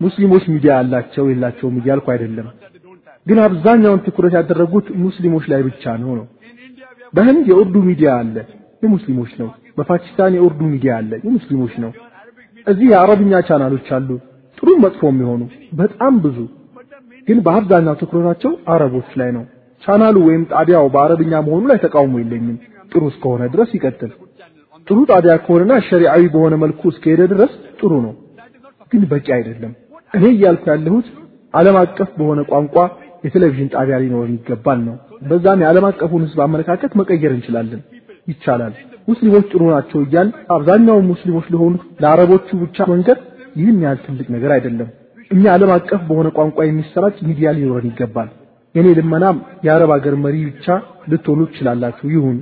ሙስሊሞች 0.00 0.44
ሚዲያ 0.52 0.72
አላቸው 0.80 1.24
የላቸውም 1.30 1.74
እያልኩ 1.80 2.06
አይደለም፣ 2.12 2.46
ግን 3.26 3.38
አብዛኛውን 3.44 4.00
ትኩረት 4.06 4.34
ያደረጉት 4.38 4.86
ሙስሊሞች 5.02 5.44
ላይ 5.52 5.60
ብቻ 5.66 5.84
ነው 6.02 6.12
ነው። 6.18 6.26
በህንድ 7.14 7.44
የኡርዱ 7.50 7.76
ሚዲያ 7.88 8.10
አለ፣ 8.20 8.36
የሙስሊሞች 8.82 9.32
ነው። 9.40 9.48
በፓኪስታን 9.78 10.36
የኡርዱ 10.36 10.60
ሚዲያ 10.72 10.92
አለ፣ 11.00 11.12
የሙስሊሞች 11.26 11.74
ነው። 11.84 11.90
እዚህ 12.66 12.86
የአረብኛ 12.92 13.34
ቻናሎች 13.48 13.88
አሉ፣ 13.96 14.08
ጥሩ 14.58 14.68
መጥፎ 14.84 15.02
የሚሆኑ 15.10 15.42
በጣም 15.80 16.14
ብዙ፣ 16.24 16.38
ግን 17.28 17.38
በአብዛኛው 17.46 17.94
ትኩረታቸው 18.00 18.52
አረቦች 18.72 19.10
ላይ 19.20 19.30
ነው። 19.36 19.44
ቻናሉ 19.82 20.16
ወይም 20.26 20.42
ጣቢያው 20.52 20.86
በአረብኛ 20.94 21.32
መሆኑ 21.46 21.62
ላይ 21.70 21.78
ተቃውሞ 21.84 22.14
የለኝም። 22.22 22.56
ጥሩ 22.92 23.02
እስከሆነ 23.12 23.42
ድረስ 23.54 23.70
ይቀጥል። 23.76 24.12
ጥሩ 24.86 24.98
ጣቢያ 25.10 25.34
ከሆነና 25.44 25.72
ሸሪዓዊ 25.88 26.22
በሆነ 26.34 26.54
መልኩ 26.62 26.82
እስከሄደ 26.92 27.22
ድረስ 27.32 27.52
ጥሩ 27.80 27.92
ነው፣ 28.06 28.14
ግን 28.92 29.02
በቂ 29.10 29.26
አይደለም። 29.36 29.72
እኔ 30.14 30.24
እያልኩ 30.34 30.64
ያለሁት 30.72 31.08
ዓለም 31.54 31.76
አቀፍ 31.82 32.10
በሆነ 32.18 32.40
ቋንቋ 32.50 32.76
የቴሌቪዥን 33.24 33.68
ጣቢያ 33.74 33.96
ሊኖረን 34.02 34.34
ይገባል 34.36 34.78
ነው። 34.86 34.94
በዛም 35.28 35.62
የዓለም 35.62 35.86
አቀፉን 35.88 36.22
ህዝብ 36.26 36.38
አመለካከት 36.44 36.92
መቀየር 37.00 37.32
እንችላለን፣ 37.36 37.80
ይቻላል። 38.28 38.74
ሙስሊሞች 39.08 39.44
ጥሩ 39.52 39.62
ናቸው 39.74 40.00
እያል 40.04 40.28
አብዛኛው 40.54 40.98
ሙስሊሞች 41.10 41.46
ለሆኑት 41.54 41.82
ለአረቦቹ 42.02 42.48
ብቻ 42.62 42.86
መንገድ 42.92 43.18
ይህን 43.56 43.78
ያህል 43.84 43.98
ትልቅ 44.06 44.26
ነገር 44.34 44.50
አይደለም። 44.56 44.88
እኛ 45.30 45.44
ዓለም 45.54 45.70
አቀፍ 45.74 46.02
በሆነ 46.08 46.28
ቋንቋ 46.38 46.58
የሚሰራጭ 46.66 47.16
ሚዲያ 47.28 47.48
ሊኖረን 47.56 47.88
ይገባል። 47.90 48.28
የኔ 48.74 48.88
ልመናም 48.98 49.36
የአረብ 49.66 49.90
ሀገር 49.94 50.14
መሪ 50.24 50.36
ብቻ 50.48 50.66
ልትሆኑ 51.10 51.40
ትችላላችሁ፣ 51.50 52.06
ይሁን። 52.14 52.36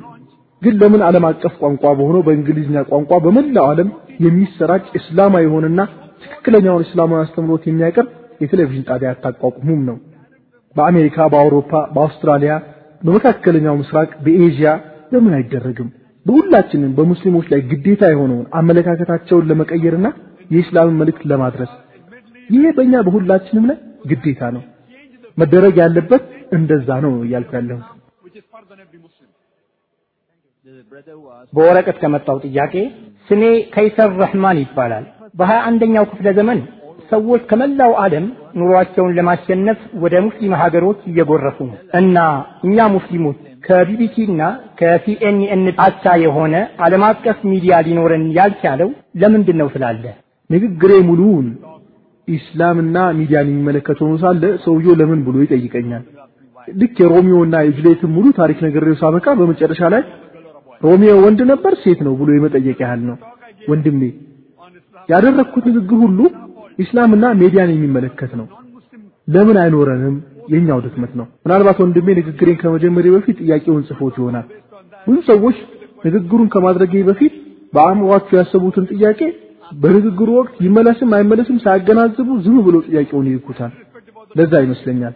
ግን 0.63 0.75
ለምን 0.81 1.03
ዓለም 1.07 1.25
አቀፍ 1.29 1.55
ቋንቋ 1.63 1.85
በሆነው 1.99 2.23
በእንግሊዝኛ 2.27 2.79
ቋንቋ 2.91 3.11
በመላው 3.25 3.67
ዓለም 3.71 3.89
የሚሰራጭ 4.25 4.85
እስላማዊ 4.99 5.45
የሆነና 5.47 5.81
ትክክለኛውን 6.23 6.85
እስላማዊ 6.87 7.21
አስተምሮት 7.25 7.65
የሚያቀርብ 7.69 8.09
የቴሌቪዥን 8.41 8.87
ጣቢያ 8.89 9.11
አታቋቁሙም 9.15 9.81
ነው። 9.89 9.97
በአሜሪካ፣ 10.77 11.17
በአውሮፓ፣ 11.33 11.73
በአውስትራሊያ፣ 11.95 12.55
በመካከለኛው 13.03 13.77
ምስራቅ፣ 13.81 14.11
በኤዥያ 14.25 14.69
ለምን 15.13 15.35
አይደረግም? 15.39 15.89
በሁላችንም 16.27 16.91
በሙስሊሞች 16.97 17.47
ላይ 17.53 17.61
ግዴታ 17.71 18.03
የሆነውን 18.13 18.47
አመለካከታቸውን 18.59 19.47
ለመቀየርና 19.51 20.07
የኢስላምን 20.51 20.99
መልእክት 21.01 21.23
ለማድረስ 21.31 21.73
ይሄ 22.51 22.65
በእኛ 22.77 22.95
በሁላችንም 23.07 23.65
ላይ 23.71 23.79
ግዴታ 24.11 24.43
ነው። 24.57 24.63
መደረግ 25.39 25.77
ያለበት 25.83 26.25
እንደዛ 26.59 26.89
ነው 27.05 27.13
እያልኩ 27.27 27.51
ያለሁት። 27.59 27.87
በወረቀት 31.53 31.97
ከመጣው 32.03 32.39
ጥያቄ 32.47 32.75
ስሜ 33.29 33.43
ከይሰር 33.75 34.11
ረህማን 34.23 34.59
ይባላል። 34.63 35.05
በሀያ 35.35 35.61
አንደኛው 35.69 36.05
ክፍለ 36.11 36.29
ዘመን 36.39 36.59
ሰዎች 37.11 37.43
ከመላው 37.51 37.93
ዓለም 38.03 38.25
ኑሯቸውን 38.61 39.15
ለማሸነፍ 39.19 39.79
ወደ 40.03 40.15
ሙስሊም 40.27 40.55
ሀገሮች 40.63 41.01
እየጎረፉ 41.11 41.59
ነው 41.69 41.77
እና 42.01 42.17
እኛ 42.67 42.89
ሙስሊሞች 42.97 43.39
ከቢቢሲ 43.67 44.17
እና 44.31 44.43
ከሲኤንኤን 44.81 45.65
አቻ 45.87 46.15
የሆነ 46.25 46.55
ዓለም 46.87 47.05
አቀፍ 47.09 47.39
ሚዲያ 47.53 47.81
ሊኖረን 47.87 48.25
ያልቻለው 48.39 48.91
ለምንድን 49.23 49.59
ነው 49.63 49.69
ትላለህ? 49.75 50.15
ንግግሬ 50.51 50.93
ሙሉውን 51.09 51.49
ኢስላምና 52.29 52.97
ሚዲያን 53.19 53.51
የሚመለከት 53.51 53.99
ሆኖ 54.03 54.15
ሳለ 54.23 54.43
ሰውየው 54.65 54.95
ለምን 55.01 55.21
ብሎ 55.27 55.37
ይጠይቀኛል። 55.45 56.05
ልክ 56.69 56.97
የሮሚዮና 57.03 57.57
የጁሌትን 57.67 58.11
ሙሉ 58.17 58.27
ታሪክ 58.39 58.59
ነግሬው 58.67 58.97
ሳበቃ 59.03 59.27
በመጨረሻ 59.39 59.83
ላይ 59.95 60.03
ሮሚዮ 60.83 61.13
ወንድ 61.25 61.41
ነበር 61.53 61.73
ሴት 61.83 62.01
ነው 62.07 62.13
ብሎ 62.21 62.29
የመጠየቅ 62.35 62.79
ያህል 62.85 63.01
ነው። 63.09 63.17
ወንድሜ 63.63 64.03
ያደረግኩት 65.09 65.65
ንግግር 65.71 65.99
ሁሉ 66.05 66.19
ኢስላምና 66.79 67.25
ሚዲያን 67.41 67.71
የሚመለከት 67.75 68.33
ነው። 68.41 68.47
ለምን 69.29 69.57
አይኖረንም? 69.63 70.17
የኛው 70.53 70.79
ድክመት 70.85 71.13
ነው። 71.19 71.27
ምናልባት 71.45 71.79
ወንድሜ 71.83 72.07
ንግግሬን 72.19 72.57
ከመጀመሪያ 72.61 73.11
በፊት 73.17 73.37
ጥያቄውን 73.43 73.83
ጽፎት 73.89 74.15
ይሆናል። 74.21 74.47
ብዙ 75.07 75.17
ሰዎች 75.31 75.57
ንግግሩን 76.07 76.49
ከማድረጌ 76.55 76.95
በፊት 77.09 77.35
በአእምሯቸው 77.73 78.37
ያሰቡትን 78.39 78.85
ጥያቄ 78.93 79.21
በንግግሩ 79.73 80.29
ወቅት 80.39 80.55
ይመለስም 80.67 81.11
አይመለስም 81.17 81.57
ሳያገናዝቡ 81.65 82.29
ዝም 82.45 82.57
ብሎ 82.67 82.77
ጥያቄውን 82.89 83.27
ይልኩታል። 83.31 83.73
ለዛ 84.37 84.53
ይመስለኛል። 84.65 85.15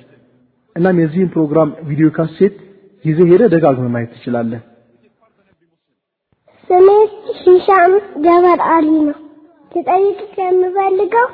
እናም 0.77 1.01
የዚህን 1.03 1.31
ፕሮግራም 1.35 1.71
ቪዲዮ 1.89 2.09
ካሴት 2.17 2.55
ጊዜ 3.05 3.19
ሄደ 3.31 3.43
ደጋግመ 3.55 3.87
ማየት 3.95 4.11
ትችላለህ። 4.15 4.61
ስሜ 6.71 6.89
ሂሻም 7.41 7.93
ጀበር 8.25 8.61
አሊ 8.75 8.89
ነው። 9.09 9.19
ልጠይቅ 9.73 10.19
የምፈልገው 10.43 11.29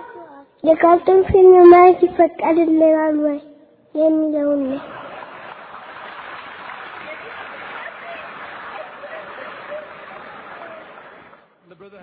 የካርቱን 0.64 1.20
ፊልም 1.28 1.56
ማየት 1.72 2.00
ይፈቀድልናል 2.06 3.16
ወይ 3.26 3.38
የሚለውን 3.94 4.62
ነው። 4.70 4.80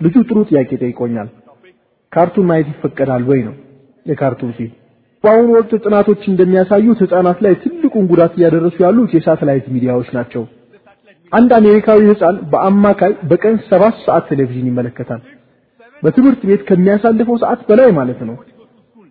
ልጁ 0.00 0.14
ጥሩ 0.28 0.38
ጥያቄ 0.50 0.70
ጠይቆኛል። 0.82 1.28
ካርቱን 2.12 2.46
ማየት 2.48 2.68
ይፈቀዳል 2.72 3.22
ወይ 3.30 3.40
ነው 3.46 3.54
የካርቱን 4.06 4.50
ፊልም። 4.56 4.74
በአሁኑ 5.24 5.48
ወቅት 5.56 5.72
ጥናቶች 5.84 6.22
እንደሚያሳዩት 6.30 6.98
ህፃናት 7.04 7.38
ላይ 7.44 7.54
ትልቁን 7.62 8.04
ጉዳት 8.10 8.32
እያደረሱ 8.38 8.76
ያሉት 8.84 9.10
የሳተላይት 9.16 9.66
ሚዲያዎች 9.74 10.08
ናቸው። 10.16 10.42
አንድ 11.32 11.50
አሜሪካዊ 11.58 12.00
ህፃን 12.10 12.36
በአማካይ 12.52 13.12
በቀን 13.30 13.56
ሰባት 13.70 13.96
ሰዓት 14.04 14.24
ቴሌቪዥን 14.30 14.68
ይመለከታል። 14.70 15.22
በትምህርት 16.02 16.40
ቤት 16.48 16.62
ከሚያሳልፈው 16.68 17.36
ሰዓት 17.44 17.60
በላይ 17.68 17.90
ማለት 17.98 18.20
ነው። 18.28 18.36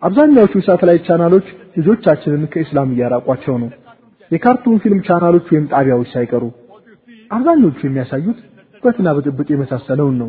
አብዛኛዎቹ 0.02 0.54
ሳተላይት 0.66 1.02
ቻናሎች 1.08 1.46
ልጆቻችንን 1.78 2.42
ከኢስላም 2.52 2.90
እያራቋቸው 2.94 3.54
ነው። 3.62 3.70
የካርቱን 4.30 4.80
ፊልም 4.82 5.00
ቻናሎች 5.08 5.46
ወይም 5.52 5.66
ጣቢያዎች 5.72 6.08
ሳይቀሩ 6.14 6.44
አብዛኞቹ 7.30 7.78
የሚያሳዩት 7.86 8.38
ሁከትና 8.76 9.08
ብጥብጥ 9.16 9.48
የመሳሰለውን 9.52 10.16
ነው። 10.22 10.28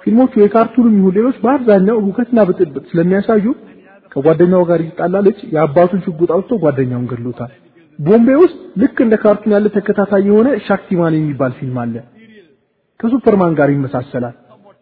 ፊልሞቹ 0.00 0.32
የካርቱንም 0.40 0.94
ይሁን 0.98 1.14
ሌሎች 1.18 1.36
በአብዛኛው 1.42 1.98
ሁከትና 2.06 2.40
ብጥብጥ 2.48 2.84
ስለሚያሳዩ 2.90 3.46
ከጓደኛው 4.12 4.62
ጋር 4.70 4.80
ይጣላ 4.86 5.16
ልጅ 5.26 5.38
የአባቱን 5.54 6.00
ሽጉጥ 6.04 6.30
አውጥቶ 6.36 6.52
ጓደኛውን 6.62 7.08
ገድሎታል። 7.10 7.50
ቦምቤ 7.98 8.28
ውስጥ 8.42 8.58
ልክ 8.82 8.96
እንደ 9.04 9.14
ካርቱን 9.22 9.52
ያለ 9.54 9.66
ተከታታይ 9.74 10.22
የሆነ 10.28 10.48
ሻክቲማን 10.66 11.16
የሚባል 11.18 11.52
ፊልም 11.58 11.76
አለ። 11.82 11.94
ከሱፐርማን 13.00 13.52
ጋር 13.58 13.68
ይመሳሰላል። 13.74 14.34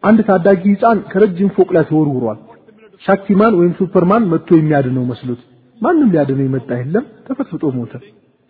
አንድ 0.03 0.19
ታዳጊ 0.27 0.63
ህፃን 0.73 0.99
ከረጅም 1.11 1.49
ፎቅ 1.55 1.69
ላይ 1.75 1.83
ተወርውሯል። 1.89 2.39
ሻክቲማን 3.01 3.53
ወይም 3.59 3.73
ሱፐርማን 3.79 4.23
መጥቶ 4.31 4.49
የሚያድነው 4.57 5.03
መስሎት 5.11 5.41
ማንም 5.81 6.09
ሊያድነው 6.13 6.45
የመጣ 6.47 6.69
የለም፣ 6.79 7.05
ተፈትፍጦ 7.27 7.63
ሞተ። 7.75 7.93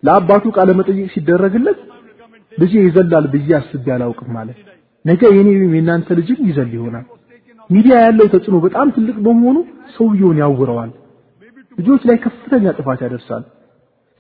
ለአባቱ 0.03 0.45
ቃለ 0.55 0.69
መጠይቅ 0.79 1.07
ሲደረግለት 1.13 1.79
ልጄ 2.53 2.73
ይዘላል 2.85 3.25
ብዬ 3.33 3.49
አስቤ 3.57 3.85
አላውቅም 3.95 4.29
ማለት 4.38 4.59
ነገ 5.05 5.21
የኔ 5.31 5.49
ወይም 5.53 5.73
የእናንተ 5.75 6.17
ልጅም 6.19 6.39
ይዘል 6.49 6.69
ይሆናል። 6.77 7.05
ሚዲያ 7.69 7.95
ያለው 8.05 8.27
ተጽዕኖ 8.33 8.57
በጣም 8.65 8.87
ትልቅ 8.95 9.15
በመሆኑ 9.25 9.57
ሰውየውን 9.95 10.37
ያውረዋል፣ 10.43 10.91
ልጆች 11.77 12.01
ላይ 12.09 12.17
ከፍተኛ 12.23 12.65
ጥፋት 12.77 12.99
ያደርሳል። 13.05 13.43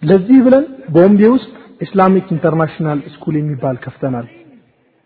ለዚህ 0.01 0.37
ብለን 0.45 0.65
ቦምቤ 0.95 1.21
ውስጥ 1.33 1.49
Islamic 1.81 2.27
International 2.35 2.99
School 3.13 3.35
የሚባል 3.39 3.75
ከፍተናል። 3.83 4.27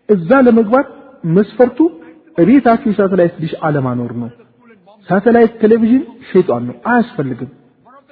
እዛ 0.08 0.30
ለመግባት 0.46 0.88
መስፈርቱ 1.36 1.78
እቤታችሁ 2.38 2.88
የሳተላይት 2.92 3.34
ዲሽ 3.42 3.52
አለማኖር 3.66 4.12
ነው። 4.22 4.30
ሳተላይት 5.08 5.52
ቴሌቪዥን 5.62 6.02
ሸይጣን 6.30 6.62
ነው፣ 6.68 6.76
አያስፈልግም። 6.90 7.50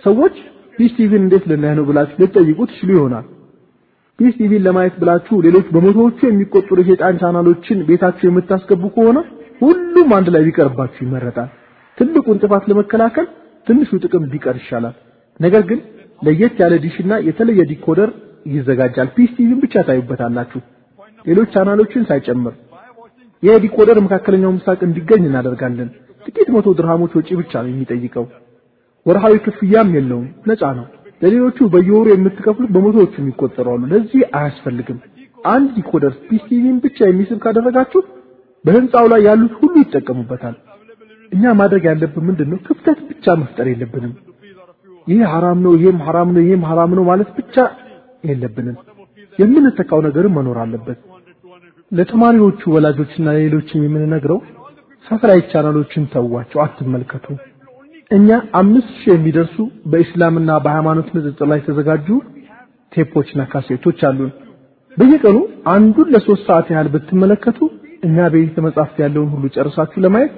ሰዎች 0.05 0.35
ፒስ 0.77 0.93
ቲቪን 0.97 1.23
እንዴት 1.25 1.45
ልናይ 1.51 1.75
ነው 1.79 1.85
ብላችሁ 1.89 2.17
ልትጠይቁ 2.23 2.59
ትችሉ 2.71 2.91
ይሆናል። 2.97 3.27
ፒስ 4.19 4.35
ቲቪን 4.39 4.63
ለማየት 4.67 4.95
ብላችሁ 5.01 5.37
ሌሎች 5.47 5.67
በመቶዎቹ 5.75 6.19
የሚቆጠሩ 6.27 6.79
የሸይጣን 6.83 7.19
ቻናሎችን 7.23 7.79
ቤታችሁ 7.89 8.27
የምታስገቡ 8.29 8.83
ከሆነ 8.97 9.19
ሁሉም 9.63 10.11
አንድ 10.17 10.29
ላይ 10.35 10.43
ቢቀርባችሁ 10.49 11.01
ይመረጣል። 11.07 11.49
ትልቁን 11.99 12.41
ጥፋት 12.43 12.65
ለመከላከል 12.71 13.27
ትንሹ 13.67 13.91
ጥቅም 14.05 14.25
ቢቀር 14.33 14.57
ይሻላል። 14.61 14.95
ነገር 15.41 15.63
ግን 15.71 15.81
ለየት 16.23 16.57
ያለ 16.63 16.75
ዲሽና 16.85 17.13
የተለየ 17.29 17.61
ዲኮደር 17.71 18.11
ይዘጋጃል። 18.49 19.09
ፒስ 19.17 19.31
ቲቪን 19.37 19.59
ብቻ 19.65 19.75
ታዩበታላችሁ፣ 19.89 20.61
ሌሎች 21.27 21.49
ቻናሎችን 21.57 22.07
ሳይጨምር። 22.09 22.55
ይህ 23.43 23.57
ዲኮደር 23.65 23.99
መካከለኛው 24.07 24.53
ምስራቅ 24.57 24.81
እንዲገኝ 24.87 25.23
እናደርጋለን። 25.29 25.89
ጥቂት 26.27 26.49
መቶ 26.57 26.69
ድርሃሞች 26.79 27.13
ወጪ 27.19 27.31
ብቻ 27.41 27.53
ነው 27.65 27.71
የሚጠይቀው። 27.73 28.27
ወርሃዊ 29.07 29.37
ክፍያም 29.47 29.89
የለውም፣ 29.97 30.27
ነፃ 30.49 30.63
ነው። 30.79 30.87
ለሌሎቹ 31.23 31.59
በየወሩ 31.73 32.07
የምትከፍሉት 32.13 32.71
በመቶዎቹ 32.75 33.15
የሚቆጠሩ 33.21 33.67
አሉ። 33.75 33.83
ለዚህ 33.93 34.23
አያስፈልግም። 34.39 34.99
አንድ 35.47 35.69
ዲኮደር 35.77 36.13
ቲቪን 36.43 36.77
ብቻ 36.85 36.99
የሚስብ 37.09 37.39
ካደረጋችሁ 37.45 38.01
በህንፃው 38.65 39.07
ላይ 39.13 39.21
ያሉት 39.29 39.55
ሁሉ 39.61 39.75
ይጠቀሙበታል። 39.83 40.57
እኛ 41.33 41.45
ማድረግ 41.61 41.85
ያለብን 41.89 42.25
ምንድነው? 42.29 42.59
ክፍተት 42.67 42.99
ብቻ 43.11 43.35
መፍጠር 43.41 43.67
የለብንም። 43.71 44.13
ይሄ 45.07 45.21
ሐራም 45.33 45.59
ነው፣ 45.65 45.73
ይሄም 45.79 45.99
ሐራም 46.07 46.29
ነው፣ 46.35 46.43
ይሄም 46.45 46.65
ሐራም 46.69 46.91
ነው 46.99 47.05
ማለት 47.09 47.31
ብቻ 47.39 47.57
የለብንም። 48.25 48.77
የምንተካው 49.39 50.01
ነገርም 50.07 50.35
መኖር 50.39 50.59
አለበት። 50.65 50.99
ለተማሪዎቹ 51.93 52.61
ወላጆችና 52.75 53.29
ሌሎችም 53.39 53.85
የምንነግረው 53.87 54.39
ሳተላይት 55.07 55.47
ቻናሎችን 55.53 56.05
ተዋቸው፣ 56.13 56.59
አትመልከቱ። 56.65 57.27
እኛ 58.13 58.29
አምስት 58.61 58.89
ሺህ 58.97 59.13
የሚደርሱ 59.13 59.57
በእስላምና 59.91 60.51
በሃይማኖት 60.65 61.09
ንጽጽር 61.17 61.47
ላይ 61.51 61.59
የተዘጋጁ 61.61 62.09
ቴፖችና 62.93 63.43
ካሴቶች 63.53 64.01
አሉን። 64.09 64.33
በየቀኑ 64.97 65.37
አንዱን 65.75 66.09
ለሶስት 66.15 66.43
ሰዓት 66.49 66.67
ያህል 66.73 66.89
ብትመለከቱ 66.95 67.59
እኛ 68.07 68.27
ቤተ 68.35 68.57
መጻሕፍት 68.67 68.97
ያለውን 69.05 69.31
ሁሉ 69.35 69.45
ጨርሳችሁ 69.57 70.01
ለማየት 70.05 70.33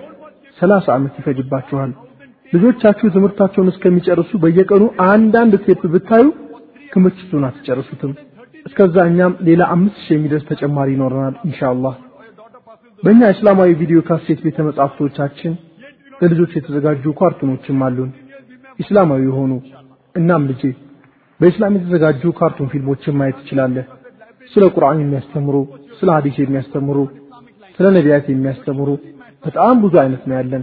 ሰላሳ 0.59 0.87
ዓመት 0.97 1.15
ይፈጅባችኋል። 1.21 1.93
ልጆቻችሁ 2.53 3.07
ትምህርታቸውን 3.15 3.71
እስከሚጨርሱ 3.73 4.31
በየቀኑ 4.43 4.83
አንዳንድ 5.09 5.55
ቴፕ 5.65 5.83
ብታዩ 5.95 6.25
ክምችቱን 6.93 7.47
አትጨርሱትም። 7.49 8.13
እስከዛ 8.67 8.97
እኛም 9.11 9.33
ሌላ 9.49 9.63
አምስት 9.75 9.99
ሺህ 10.05 10.15
የሚደርስ 10.17 10.45
ተጨማሪ 10.51 10.89
ይኖረናል 10.95 11.35
ኢንሻአላህ። 11.49 11.95
በእኛ 13.03 13.23
እስላማዊ 13.35 13.71
ቪዲዮ 13.81 13.99
ካሴት 14.09 14.39
ቤተ 14.45 14.59
መጻሕፍቶቻችን 14.69 15.53
ለልጆች 16.21 16.53
የተዘጋጁ 16.57 17.05
ካርቱኖችም 17.19 17.81
አሉን 17.87 18.11
እስላማዊ 18.79 19.23
የሆኑ 19.29 19.53
እናም 20.15 20.43
ልጄ 20.51 20.63
በእስላም 21.41 21.77
የተዘጋጁ 21.77 22.23
ካርቱን 22.39 22.69
ፊልሞችን 22.73 23.17
ማየት 23.19 23.37
ትችላለህ። 23.41 23.87
ስለ 24.53 24.65
ቁርአን 24.75 24.99
የሚያስተምሩ፣ 25.03 25.57
ስለ 25.99 26.09
ሐዲስ 26.17 26.37
የሚያስተምሩ፣ 26.43 26.99
ስለ 27.77 27.87
ነቢያት 27.97 28.27
የሚያስተምሩ 28.33 28.89
በጣም 29.45 29.75
ብዙ 29.83 29.95
አይነት 30.03 30.23
ነው 30.29 30.37
ያለን። 30.39 30.63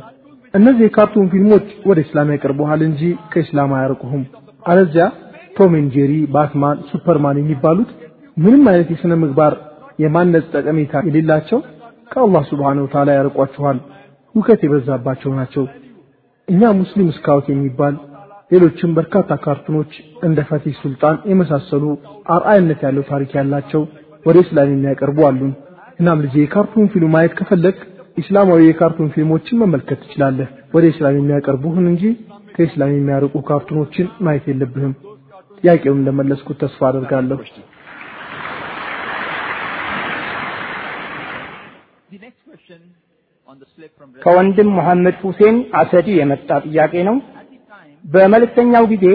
እነዚህ 0.54 0.84
የካርቱን 0.86 1.28
ፊልሞች 1.34 1.68
ወደ 1.90 2.00
እስላም 2.06 2.32
ያቀርቡሃል 2.34 2.82
እንጂ 2.88 3.02
ከእስላም 3.34 3.74
አያርቁህም። 3.78 4.24
አለዚያ 4.66 5.06
ቶም 5.58 5.74
and 5.80 5.96
ባትማን፣ 6.34 6.78
ሱፐርማን 6.90 7.40
የሚባሉት 7.42 7.90
ምንም 8.38 8.64
አይነት 8.72 8.90
የሥነ 8.94 9.14
ምግባር 9.24 9.54
የማነጽ 10.00 10.46
ጠቀሜታ 10.56 11.02
የሌላቸው 11.08 11.60
ከአላህ 12.12 12.44
ሱብሓነሁ 12.50 12.86
ወተዓላ 12.86 13.10
ያርቋችኋል። 13.18 13.78
ሁከት 14.36 14.62
የበዛባቸው 14.64 15.32
ናቸው። 15.40 15.64
እኛ 16.48 16.72
ሙስሊም 16.80 17.10
ስካውት 17.16 17.48
የሚባል 17.52 17.96
ሌሎችም 18.52 18.96
በርካታ 18.98 19.32
ካርቱኖች 19.44 19.92
እንደ 20.28 20.40
ፈቲህ 20.50 20.74
ሱልጣን 20.82 21.18
የመሳሰሉ 21.30 21.84
አርአያነት 22.36 22.80
ያለው 22.88 23.04
ታሪክ 23.12 23.32
ያላቸው 23.40 23.84
ወደ 24.26 24.38
እስላም 24.46 24.72
የሚያቀርቡ 24.72 25.20
አሉን። 25.30 25.54
እናም 26.00 26.22
ልጄ 26.26 26.36
የካርቱን 26.42 26.90
ፊልም 26.94 27.12
ማየት 27.16 27.34
ከፈለግ 27.40 27.78
ኢስላማዊ 28.18 28.62
የካርቱን 28.66 29.12
ፊልሞችን 29.14 29.60
መመልከት 29.62 30.00
ትችላለህ። 30.04 30.48
ወደ 30.74 30.86
እስላም 30.94 31.18
የሚያቀርቡህን 31.18 31.86
እንጂ 31.92 32.04
ከእስላም 32.56 32.92
የሚያርቁ 32.96 33.36
ካርቱኖችን 33.50 34.08
ማየት 34.26 34.46
የለብህም። 34.52 34.94
ጥያቄውን 35.60 36.00
እንደመለስኩት 36.02 36.58
ተስፋ 36.64 36.82
አደርጋለሁ። 36.90 37.40
ከወንድም 44.22 44.70
መሐመድ 44.78 45.16
ሁሴን 45.24 45.56
አሰዲ 45.80 46.08
የመጣ 46.20 46.50
ጥያቄ 46.66 46.94
ነው። 47.10 47.16
በመልእክተኛው 48.06 48.86
ጊዜ 48.94 49.06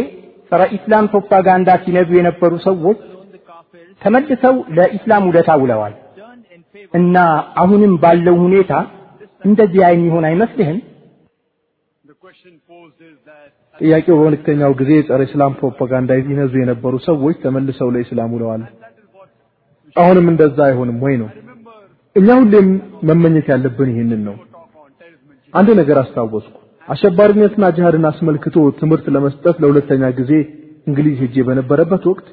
ጸረ 0.51 0.63
ኢስላም 0.77 1.07
ፕሮፓጋንዳ 1.13 1.71
ሲነዙ 1.85 2.11
የነበሩ 2.19 2.53
ሰዎች 2.67 2.99
ተመልሰው 4.03 4.57
ለኢስላም 4.77 5.25
ውለታ 5.29 5.51
ውለዋል 5.63 5.95
እና 6.95 7.17
አሁንም 7.63 7.95
ባለው 8.03 8.37
ሁኔታ 8.45 8.73
እንደዚያ 9.43 9.87
የሚሆን 9.93 10.25
አይመስልህም? 10.29 10.79
ጥያቄው 13.79 14.15
በመልእክተኛው 14.19 14.73
ጊዜ 14.81 14.93
ጸረ 15.09 15.21
እስላም 15.29 15.53
ፕሮፓጋንዳ 15.61 16.11
ይነዙ 16.23 16.53
የነበሩ 16.61 16.95
ሰዎች 17.09 17.37
ተመልሰው 17.45 17.89
ለኢስላም 17.95 18.31
ውለዋል። 18.37 18.63
አሁንም 19.97 20.27
እንደዛ 20.33 20.59
አይሆንም 20.69 20.99
ወይ 21.05 21.15
ነው። 21.23 21.29
እኛ 22.17 22.29
ሁሌም 22.41 22.69
መመኘት 23.09 23.47
ያለብን 23.53 23.89
ይህንን 23.93 24.21
ነው። 24.29 24.37
አንድ 25.55 25.69
ነገር 25.81 25.97
አስታወስኩ። 26.03 26.55
አሸባሪነትና 26.89 27.65
ጂሃድን 27.77 28.05
አስመልክቶ 28.11 28.57
ትምህርት 28.81 29.07
ለመስጠት 29.15 29.57
ለሁለተኛ 29.63 30.03
ጊዜ 30.19 30.33
እንግሊዝ 30.87 31.17
ሄጄ 31.23 31.37
በነበረበት 31.49 32.03
ወቅት 32.11 32.27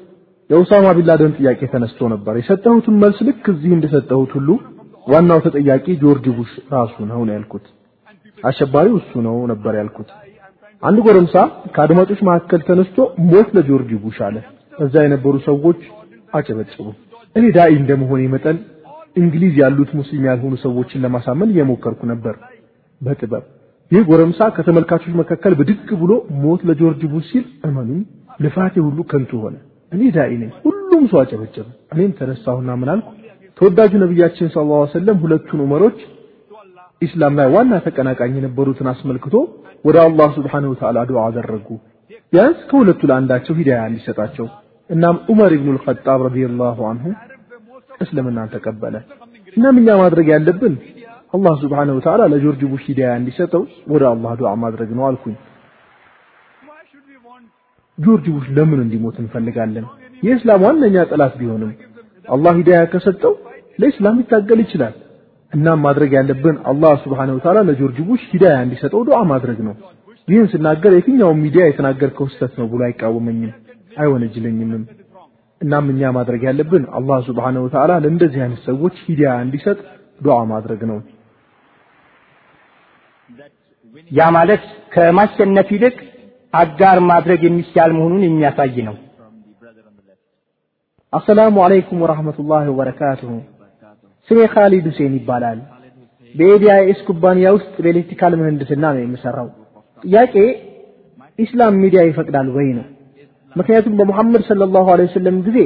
የኡሳማ 0.50 0.86
ቢንላደን 0.96 1.32
ጥያቄ 1.38 1.60
ተነስቶ 1.72 2.08
ነበር። 2.12 2.34
የሰጠሁትን 2.40 2.96
መልስ 3.02 3.18
ልክ 3.28 3.44
እዚህ 3.52 3.72
እንደሰጠሁት 3.76 4.32
ሁሉ 4.38 4.48
ዋናው 5.06 5.40
ተጠያቂ 5.46 5.86
ጆርጅ 6.02 6.26
ቡሽ 6.36 6.52
ራሱ 6.74 6.94
ነው 7.10 7.20
ነው 7.26 7.34
ያልኩት። 7.36 7.64
አሸባሪው 8.42 8.96
እሱ 9.00 9.12
ነው 9.26 9.36
ነበር 9.52 9.74
ያልኩት። 9.80 10.10
አንድ 10.82 10.98
ጎረምሳ 11.06 11.34
ከአድማጮች 11.74 12.20
መካከል 12.28 12.60
ተነስቶ 12.68 12.96
ሞት 13.30 13.48
ለጆርጅ 13.56 13.90
ቡሽ 14.04 14.18
አለ። 14.26 14.36
እዛ 14.78 14.94
የነበሩ 15.04 15.34
ሰዎች 15.48 15.80
አጨበጨቡ። 16.32 16.86
እኔ 17.36 17.44
ዳኢ 17.56 17.72
እንደመሆኔ 17.80 18.22
መጠን 18.34 18.56
እንግሊዝ 19.16 19.54
ያሉት 19.62 19.90
ሙስሊም 19.98 20.24
ያልሆኑ 20.28 20.54
ሰዎችን 20.64 21.02
ለማሳመን 21.04 21.50
እየሞከርኩ 21.52 22.00
ነበር 22.12 22.34
በጥበብ። 23.00 23.44
ይህ 23.90 24.02
ጎረምሳ 24.08 24.40
ከተመልካቾች 24.56 25.12
መካከል 25.20 25.52
ብድግ 25.60 25.88
ብሎ 26.02 26.12
ሞት 26.42 26.60
ለጆርጅ 26.68 27.02
ቡሽ 27.12 27.26
ሲል 27.32 27.44
እመኑኝ 27.68 28.00
ልፋቴ 28.44 28.74
ሁሉ 28.86 28.98
ከንቱ 29.10 29.32
ሆነ። 29.44 29.56
እኔ 29.92 30.02
ዳኢ 30.16 30.32
ነኝ። 30.40 30.50
ሁሉም 30.64 31.04
ሰው 31.10 31.18
አጨበጨበ። 31.22 31.66
እኔም 31.94 32.12
ተነሳሁና 32.18 32.70
ምን? 32.80 32.90
ተወዳጁ 33.58 33.92
ነቢያችን 34.04 34.48
ሰለላሁ 34.54 34.76
ዐለይሂ 34.76 34.88
ወሰለም 34.88 35.18
ሁለቱን 35.24 35.60
ዑመሮች 35.64 35.98
ኢስላም 37.02 37.34
ላይ 37.38 37.46
ዋና 37.54 37.74
ተቀናቃኝ 37.86 38.32
የነበሩትን 38.38 38.88
አስመልክቶ 38.92 39.34
ወደ 39.84 39.96
አላህ 40.04 40.28
Wa 40.42 40.76
Ta'ala 40.80 41.00
ዱዓ 41.08 41.22
አደረጉ። 41.28 41.68
ቢያንስ 42.32 42.60
ከሁለቱ 42.70 43.00
ለአንዳቸው 43.10 43.54
ሂዳያ 43.58 43.80
እንዲሰጣቸው። 43.90 44.46
እናም 44.90 45.16
ዑመር 45.30 45.52
ኢብኑ 45.56 45.68
አልኸጣብ 45.74 46.20
ረዲየላሁ 46.26 46.78
ዐንሁ 46.88 47.04
እስልምናን 48.00 48.52
ተቀበለ። 48.54 48.94
እናም 49.56 49.76
እኛ 49.80 49.88
ማድረግ 50.02 50.26
ያለብን 50.34 50.74
አላህ 51.34 51.54
ስብሓነሁ 51.62 51.94
ወተዓላ 51.98 52.22
ለጆርጅ 52.32 52.62
ቡሽ 52.72 52.84
ሂዳያ 52.90 53.10
እንዲሰጠው 53.20 53.62
ወደ 53.92 54.02
አላህ 54.12 54.32
ዱዓ 54.40 54.50
ማድረግ 54.64 54.90
ነው 54.98 55.04
አልኩኝ። 55.08 55.36
ጆርጅ 57.98 58.26
ቡሽ 58.34 58.46
ለምን 58.56 58.80
እንዲሞት 58.84 59.16
እንፈልጋለን? 59.22 59.84
የእስላም 60.22 60.62
ዋነኛ 60.66 60.96
ጠላት 61.10 61.34
ቢሆንም 61.40 61.72
አላህ 62.28 62.52
ሂዳያ 62.60 62.80
ከሰጠው 62.92 63.34
ለእስላም 63.78 64.18
ሊታገል 64.20 64.60
ይችላል። 64.64 64.94
እናም 65.52 65.78
ማድረግ 65.86 66.10
ያለብን 66.18 66.56
አላህ 66.70 66.92
ስብሓነሁ 67.04 67.34
ወተዓላ 67.38 67.58
ለጆርጅ 67.68 67.98
ቡሽ 68.08 68.22
ሂዳያ 68.32 68.56
እንዲሰጠው 68.64 69.02
ዱዓ 69.08 69.18
ማድረግ 69.32 69.58
ነው። 69.66 69.74
ይህን 70.28 70.46
ስናገር 70.52 70.92
የትኛውም 70.94 71.40
ሚዲያ 71.44 71.62
የተናገርከው 71.66 72.26
ስህተት 72.32 72.54
ነው 72.60 72.66
ብሎ 72.72 72.80
አይቃወመኝም፣ 72.86 73.52
አይወነጅለኝምም። 73.96 74.84
እናም 75.64 75.86
እኛ 75.92 76.10
ማድረግ 76.16 76.42
ያለብን 76.48 76.84
አላህ 76.98 77.18
ስብሓነሁ 77.28 77.62
ወተዓላ 77.66 77.92
ለእንደዚህ 78.04 78.40
አይነት 78.44 78.60
ሰዎች 78.68 78.96
ሂዳያ 79.06 79.34
እንዲሰጥ 79.44 79.78
ዱዓ 80.20 80.38
ማድረግ 80.52 80.80
ነው። 80.90 80.98
ያ 84.10 84.26
ማለት 84.36 84.62
ከማሸነፍ 84.94 85.68
ይልቅ 85.74 85.96
አጋር 86.54 86.98
ማድረግ 87.10 87.40
የሚቻል 87.46 87.90
መሆኑን 87.96 88.22
የሚያሳይ 88.26 88.76
ነው። 88.88 88.96
አሰላሙ 91.12 91.56
አለይኩም 91.64 92.02
ወራህመቱላሂ 92.04 92.64
ወበረካቱሁ። 92.70 93.32
ስሜ 94.30 94.40
ካሊድ 94.52 94.86
ሁሴን 94.90 95.14
ይባላል። 95.18 95.58
በኤዲአይኤስ 96.34 97.00
ኩባንያ 97.08 97.48
ውስጥ 97.56 97.74
በኤሌክትሪካል 97.82 98.32
ምህንድስና 98.40 98.84
ነው 98.94 99.02
የምሰራው። 99.02 99.48
ጥያቄ 100.04 100.34
ኢስላም 101.38 101.74
ሚዲያ 101.82 102.00
ይፈቅዳል 102.08 102.48
ወይ 102.56 102.68
ነው። 102.78 102.86
ምክንያቱም 103.56 103.96
በሙሐመድ 103.98 104.42
ሰለላሁ 104.48 104.86
ዐለይሂ 104.92 105.08
ወሰለም 105.10 105.36
ጊዜ 105.46 105.58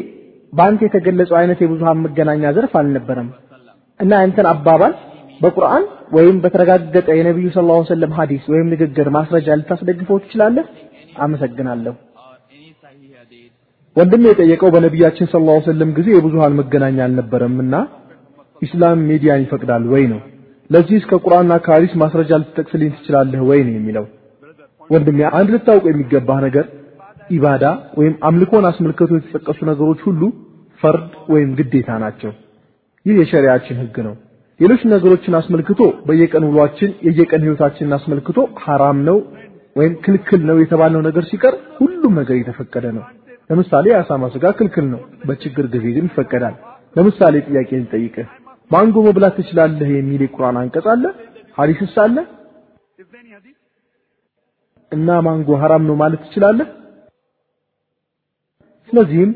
በአንተ 0.53 0.81
የተገለጸው 0.87 1.37
አይነት 1.40 1.59
የብዙሃን 1.62 2.03
መገናኛ 2.05 2.51
ዘርፍ 2.57 2.72
አልነበረም 2.81 3.29
እና 4.01 4.12
ያንተን 4.22 4.46
አባባል 4.53 4.92
በቁርአን 5.40 5.85
ወይም 6.16 6.37
በተረጋገጠ 6.44 7.09
የነቢዩ 7.18 7.48
ሰለላሁ 7.57 7.77
ዐለይሂ 7.77 7.88
ወሰለም 7.88 8.12
ሐዲስ 8.18 8.44
ወይም 8.53 8.68
ንግግር 8.74 9.09
ማስረጃ 9.16 9.57
ልታስደግፈው 9.61 10.18
ትችላለህ? 10.24 10.64
አመሰግናለሁ። 11.18 11.94
ወንድም 13.96 14.24
የጠየቀው 14.29 14.70
በነቢያችን 14.74 15.31
ሰለላሁ 15.33 15.55
ዐለይሂ 15.55 15.64
ወሰለም 15.64 15.90
ጊዜ 15.96 16.09
የብዙሃን 16.14 16.57
መገናኛ 16.59 16.98
አልነበረምና 17.07 17.74
ኢስላም 18.62 19.01
ሚዲያን 19.11 19.42
ይፈቅዳል 19.44 19.85
ወይ 19.92 20.05
ነው። 20.12 20.20
ለዚህ 20.70 21.07
ከቁርአንና 21.11 21.55
ከሐዲስ 21.64 21.92
ማስረጃ 22.03 22.31
ልትጠቅስልኝ 22.40 22.90
ትችላለህ 22.96 23.40
ወይ 23.51 23.61
ነው 23.66 23.74
የሚለው። 23.77 24.05
ወንድሜ 24.90 25.20
አንድ 25.38 25.48
ልታውቀው 25.55 25.90
የሚገባህ 25.92 26.38
ነገር 26.46 26.66
ኢባዳ 27.30 27.64
ወይም 27.98 28.14
አምልኮን 28.28 28.66
አስመልክቶ 28.68 29.10
የተጠቀሱ 29.16 29.58
ነገሮች 29.70 30.00
ሁሉ 30.06 30.22
ፈርድ 30.80 31.12
ወይም 31.32 31.50
ግዴታ 31.58 31.90
ናቸው። 32.02 32.32
ይህ 33.06 33.16
የሸሪዓችን 33.20 33.78
ህግ 33.82 33.96
ነው። 34.06 34.14
ሌሎች 34.60 34.82
ነገሮችን 34.92 35.34
አስመልክቶ 35.38 35.80
በየቀን 36.06 36.44
ውሏችን 36.48 36.90
የየቀን 37.06 37.44
ህይወታችንን 37.46 37.94
አስመልክቶ 37.98 38.38
ሐራም 38.64 38.98
ነው 39.08 39.18
ወይም 39.76 39.92
ክልክል 40.04 40.40
ነው 40.48 40.56
የተባለው 40.60 41.00
ነገር 41.06 41.24
ሲቀር 41.30 41.54
ሁሉም 41.78 42.14
ነገር 42.20 42.36
የተፈቀደ 42.38 42.86
ነው። 42.96 43.04
ለምሳሌ 43.50 43.86
የአሳማ 43.90 44.24
ስጋ 44.32 44.46
ክልክል 44.58 44.86
ነው፣ 44.94 45.00
በችግር 45.28 45.66
ጊዜ 45.74 45.84
ግን 45.96 46.06
ይፈቀዳል። 46.08 46.56
ለምሳሌ 46.96 47.34
ጥያቄ 47.48 47.70
ልጠይቅህ፣ 47.82 48.26
ማንጎ 48.70 48.96
መብላት 49.06 49.36
ትችላለህ 49.38 49.88
የሚል 49.94 50.22
የቁርአን 50.24 50.56
አንቀጽ 50.62 50.86
አለ? 50.94 51.04
ሐዲስስ 51.58 51.94
አለ? 52.04 52.16
እና 54.92 55.08
ማንጎ 55.26 55.48
ሐራም 55.62 55.82
ነው 55.88 55.96
ማለት 56.02 56.20
ትችላለህ? 56.26 56.68
ስለዚህም 58.88 59.31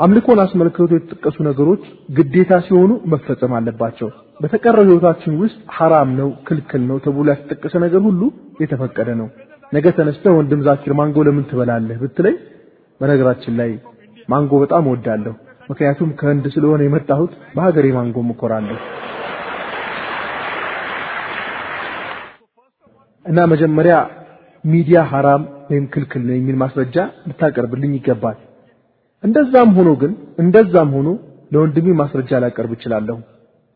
አምልኮን 0.00 0.40
አስመልክቶ 0.42 0.86
የተጠቀሱ 0.90 1.36
ነገሮች 1.46 1.82
ግዴታ 2.16 2.52
ሲሆኑ 2.66 2.90
መፈጸም 3.12 3.52
አለባቸው። 3.58 4.08
በተቀረው 4.40 4.84
ህይወታችን 4.88 5.32
ውስጥ 5.40 5.58
ሐራም 5.76 6.10
ነው፣ 6.20 6.28
ክልክል 6.48 6.82
ነው 6.90 6.98
ተብሎ 7.04 7.26
ያልተጠቀሰ 7.32 7.74
ነገር 7.84 8.02
ሁሉ 8.08 8.20
የተፈቀደ 8.60 9.08
ነው። 9.20 9.28
ነገ 9.72 9.86
ተነስተህ 9.96 10.36
ወንድም 10.38 10.60
ዛኪር 10.66 10.92
ማንጎ 11.00 11.24
ለምን 11.26 11.46
ትበላለህ 11.50 11.96
ብትለኝ፣ 12.02 12.36
በነገራችን 13.00 13.56
ላይ 13.60 13.72
ማንጎ 14.28 14.52
በጣም 14.62 14.86
እወዳለሁ። 14.88 15.34
ምክንያቱም 15.70 16.10
ከህንድ 16.20 16.44
ስለሆነ 16.54 16.82
የመጣሁት 16.84 17.32
በሀገሬ 17.56 17.86
ማንጎ 17.98 18.18
እኮራለሁ። 18.30 18.78
እና 23.26 23.40
መጀመሪያ 23.52 23.94
ሚዲያ 24.64 24.98
ሐራም 25.10 25.42
ወይም 25.70 25.84
ክልክል 25.94 26.22
ነው 26.28 26.34
የሚል 26.36 26.56
ማስረጃ 26.56 26.96
ልታቀርብልኝ 27.28 27.92
ይገባል። 27.96 28.38
እንደዛም 29.24 29.70
ሆኖ 29.76 29.90
ግን 30.02 30.12
እንደዛም 30.42 30.90
ሆኖ 30.96 31.08
ለወንድሜ 31.52 31.88
ማስረጃ 32.00 32.30
ላቀርብ 32.44 32.72
እችላለሁ። 32.76 33.16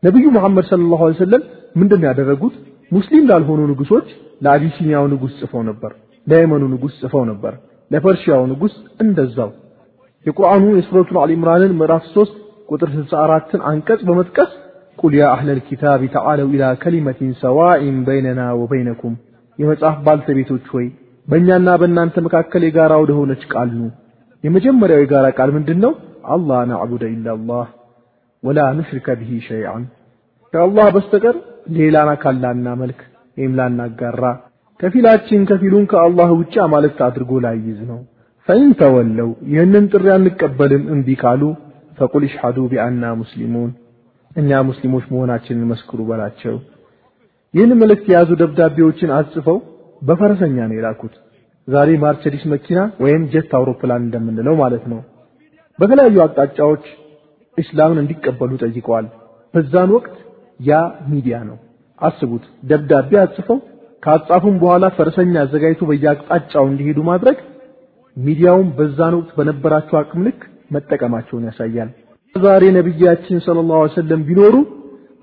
ነብዩ 0.03 0.25
መሐመድ 0.35 0.65
ሰለላሁ 0.71 0.99
ዐለይሂ 1.03 1.17
ወሰለም 1.17 1.43
ምንድነው 1.79 2.07
ያደረጉት? 2.09 2.55
ሙስሊም 2.91 3.25
ላልሆኑ 3.29 3.59
ንጉሶች 3.71 4.07
ለአቢሲኒያው 4.43 5.05
ንጉስ 5.13 5.33
ጽፈው 5.41 5.61
ነበር፣ 5.69 5.91
ለየመኑ 6.27 6.63
ንጉስ 6.73 6.93
ጽፈው 7.01 7.23
ነበር፣ 7.31 7.53
ለፐርሺያው 7.91 8.43
ንጉስ 8.51 8.73
እንደዛው። 9.03 9.49
የቁርአኑ 10.25 10.63
የሱረቱን 10.77 11.17
አሊ 11.21 11.31
ኢምራንን 11.37 11.71
ምዕራፍ 11.79 12.03
3 12.11 12.35
ቁጥር 12.69 12.89
64ን 12.97 13.61
አንቀጽ 13.71 14.01
በመጥቀስ 14.09 14.51
ቁል 14.99 15.13
ያ 15.19 15.25
አህለል 15.33 15.59
ኪታቢ 15.67 16.01
ተዓለው 16.15 16.47
ኢላ 16.55 16.65
ከሊመቲን 16.83 17.31
ሰዋኢን 17.41 17.97
በይነና 18.07 18.41
ወበይነኩም 18.59 19.15
የመጽሐፍ 19.59 19.97
ባልተቤቶች 20.05 20.65
ሆይ 20.73 20.85
በእኛና 21.27 21.69
በእናንተ 21.81 22.15
መካከል 22.27 22.61
የጋራ 22.65 22.93
ወደ 23.03 23.11
ሆነች 23.19 23.43
ቃል 23.53 23.69
ኑ። 23.77 23.83
የመጀመሪያው 24.43 25.01
የጋራ 25.01 25.25
ቃል 25.37 25.49
ምንድነው? 25.57 25.91
አላህ 26.33 26.59
ነዕቡደ 26.71 27.03
ኢላላህ 27.13 27.65
ወላ 28.43 28.59
ኑሽሪከ 28.77 29.07
ቢሂ 29.19 29.31
ሸይአን 29.47 29.83
ከአላህ 30.53 30.87
በስተቀር 30.95 31.35
ሌላን 31.75 32.09
አካል 32.13 32.35
ላናመልክ 32.43 32.99
ወይም 33.37 33.53
ላናጋራ፣ 33.59 34.23
ከፊላችን 34.79 35.41
ከፊሉን 35.49 35.85
ከአላህ 35.91 36.29
ውጭ 36.39 36.55
አማልክት 36.65 36.99
አድርጎ 37.07 37.31
ላይዝ 37.45 37.79
ነው። 37.91 37.99
فإن 38.47 38.71
تولوا 38.79 39.29
ይህንን 39.51 39.85
ጥሪ 39.91 40.05
አንቀበልም 40.15 40.83
እምቢ 40.93 41.09
ካሉ 41.21 41.41
فقولوا 41.97 42.23
اشهدوا 42.27 42.57
بأنا 42.71 43.03
مسلمون 43.21 43.71
እኛ 44.35 44.61
ሙስሊሞች 44.69 45.05
መሆናችንን 45.13 45.69
መስክሩ 45.71 45.99
በላቸው። 46.09 46.55
ይህን 47.53 47.71
መልእክት 47.81 48.05
የያዙ 48.11 48.29
ደብዳቤዎችን 48.41 49.13
አጽፈው 49.17 49.57
በፈረሰኛ 50.01 50.57
ነው 50.69 50.75
የላኩት። 50.77 51.15
ዛሬ 51.67 51.89
ማርቸዲስ 52.01 52.43
መኪና 52.53 52.79
ወይም 53.03 53.23
ጀት 53.33 53.51
አውሮፕላን 53.57 54.01
እንደምንለው 54.05 54.55
ማለት 54.61 54.83
ነው። 54.91 54.99
በተለያዩ 55.79 56.17
አቅጣጫዎች 56.25 56.85
እስላምን 57.57 58.01
እንዲቀበሉ 58.01 58.51
ጠይቀዋል። 58.63 59.05
በዛን 59.53 59.89
ወቅት 59.95 60.15
ያ 60.59 60.73
ሚዲያ 61.11 61.37
ነው። 61.49 61.57
አስቡት፣ 62.01 62.43
ደብዳቤ 62.69 63.11
አጽፈው 63.21 63.57
ካጻፉም 64.03 64.55
በኋላ 64.61 64.85
ፈረሰኛ 64.95 65.33
አዘጋጅቶ 65.43 65.83
በየአቅጣጫው 65.89 66.65
እንዲሄዱ 66.71 66.99
ማድረግ 67.09 67.37
ሚዲያውን 68.17 68.67
በዛን 68.77 69.13
ወቅት 69.19 69.31
በነበራቸው 69.37 69.97
አቅም 70.01 70.23
ልክ 70.27 70.41
መጠቀማቸውን 70.75 71.45
ያሳያል። 71.49 71.89
ዛሬ 72.35 72.63
ነብያችን 72.77 73.37
ሰለላሁ 73.45 73.77
ዐለይሂ 73.77 73.91
ወሰለም 73.91 74.21
ቢኖሩ 74.27 74.55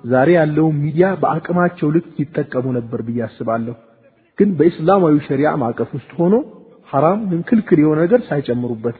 ዛሬ 0.04 0.28
ያለውን 0.38 0.76
ሚዲያ 0.84 1.06
በአቅማቸው 1.22 1.88
ልክ 1.96 2.06
ይጠቀሙ 2.22 2.66
ነበር 2.78 3.00
ብዬ 3.08 3.20
አስባለሁ። 3.26 3.74
ግን 4.40 4.50
በእስላማዊ 4.58 5.14
ሸሪዓ 5.26 5.50
ማዕቀፍ 5.62 5.90
ውስጥ 5.96 6.10
ሆኖ 6.18 6.34
ሐራም 6.88 7.20
ወይም 7.26 7.42
ክልክል 7.48 7.78
የሆነ 7.82 7.98
ነገር 8.04 8.20
ሳይጨምሩበት 8.28 8.96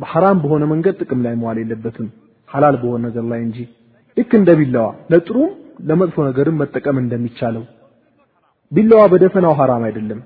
በሐራም 0.00 0.38
በሆነ 0.42 0.64
መንገድ 0.70 0.94
ጥቅም 1.02 1.20
ላይ 1.24 1.34
መዋል 1.40 1.58
የለበትም፣ 1.62 2.06
ሐላል 2.50 2.76
በሆነ 2.82 3.00
ነገር 3.08 3.24
ላይ 3.32 3.40
እንጂ። 3.46 3.58
ልክ 4.16 4.30
እንደ 4.38 4.50
ቢላዋ 4.60 4.86
ለጥሩም 5.12 5.50
ለመጥፎ 5.88 6.16
ነገርም 6.28 6.56
መጠቀም 6.62 6.96
እንደሚቻለው 7.02 7.64
ቢላዋ 8.72 9.02
በደፈናው 9.12 9.54
ሐራም 9.60 9.84
አይደለም፣ 9.88 10.20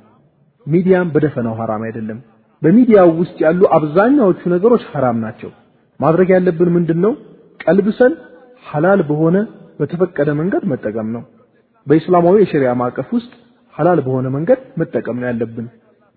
ሚዲያም 0.67 1.11
በደፈናው 1.15 1.55
ሐራም 1.61 1.83
አይደለም። 1.89 2.19
በሚዲያው 2.63 3.09
ውስጥ 3.21 3.37
ያሉ 3.45 3.61
አብዛኛዎቹ 3.77 4.41
ነገሮች 4.55 4.83
ሐራም 4.93 5.19
ናቸው። 5.25 5.51
ማድረግ 6.01 6.29
ያለብን 6.35 6.71
ምንድነው? 6.77 7.13
ቀልብሰን 7.61 8.13
ሐላል 8.67 9.01
በሆነ 9.09 9.37
በተፈቀደ 9.81 10.29
መንገድ 10.41 10.63
መጠቀም 10.73 11.09
ነው። 11.17 11.23
በእስላማዊ 11.87 12.37
የሸሪዓ 12.43 12.71
ማዕቀፍ 12.81 13.09
ውስጥ 13.17 13.33
ሐላል 13.75 14.01
በሆነ 14.07 14.27
መንገድ 14.37 14.61
መጠቀም 14.81 15.17
ነው 15.21 15.27
ያለብን። 15.31 15.67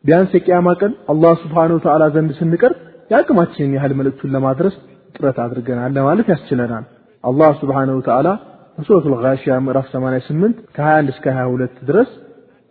ቢያንስ 0.04 0.32
የቂያማ 0.38 0.68
ቀን 0.82 0.92
አላህ 1.14 1.34
Subhanahu 1.44 1.80
Ta'ala 1.86 2.06
ዘንድ 2.16 2.32
ስንቀርብ 2.40 2.78
የአቅማችንን 3.12 3.74
ያህል 3.78 3.94
መልእክቱን 4.00 4.32
ለማድረስ 4.36 4.76
ጥረት 5.16 5.38
አድርገናል 5.46 5.92
ለማለት 5.98 6.28
ያስችለናል። 6.34 6.86
አላህ 7.24 7.52
Subhanahu 7.62 8.00
Ta'ala 8.10 8.34
በሱረቱል 8.78 9.14
ጋሺያ 9.24 9.54
ምዕራፍ 9.66 9.86
88 9.94 10.58
ከ21 10.76 11.14
እስከ 11.14 11.26
22 11.36 11.80
ድረስ 11.90 12.10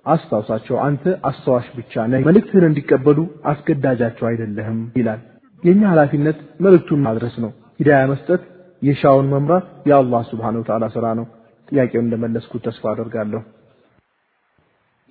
አስታውሳቸው፣ 0.07 0.77
አንተ 0.87 1.05
አስታዋሽ 1.29 1.69
ብቻ 1.79 2.05
ነህ፣ 2.11 2.21
መልእክትህን 2.29 2.67
እንዲቀበሉ 2.69 3.19
አስገዳጃቸው 3.53 4.27
አይደለህም 4.31 4.79
ይላል። 5.01 5.21
የኛ 5.63 5.83
ኃላፊነት 5.93 6.39
መልእክቱን 6.65 7.01
ማድረስ 7.07 7.35
ነው። 7.45 7.51
ሂዳያ 7.81 8.03
መስጠት፣ 8.13 8.43
የሻውን 8.83 9.29
መምራት 9.35 9.67
የአላህ 9.91 10.23
Subhanahu 10.31 10.65
Ta'ala 10.71 10.89
ስራ 10.97 11.07
ነው። 11.21 11.27
ጥያቄውን 11.69 12.05
እንደመለስኩት 12.07 12.63
ተስፋ 12.67 12.85
አደርጋለሁ። 12.93 13.41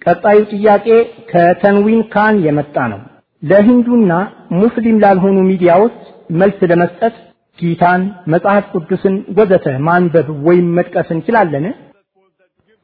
ቀጣዩ 0.05 0.39
ጥያቄ 0.53 0.87
ከተንዊን 1.31 2.01
ካን 2.13 2.35
የመጣ 2.45 2.75
ነው። 2.93 2.99
ለሂንዱና 3.43 4.11
ሙስሊም 4.59 4.97
ላልሆኑ 5.03 5.37
ሚዲያዎች 5.49 5.97
መልስ 6.39 6.59
ለመስጠት 6.71 7.15
ጊታን፣ 7.59 8.01
መጽሐፍ 8.33 8.65
ቅዱስን 8.73 9.15
ወዘተ 9.37 9.65
ማንበብ 9.87 10.27
ወይም 10.47 10.67
መጥቀስ 10.77 11.09
እንችላለን? 11.15 11.65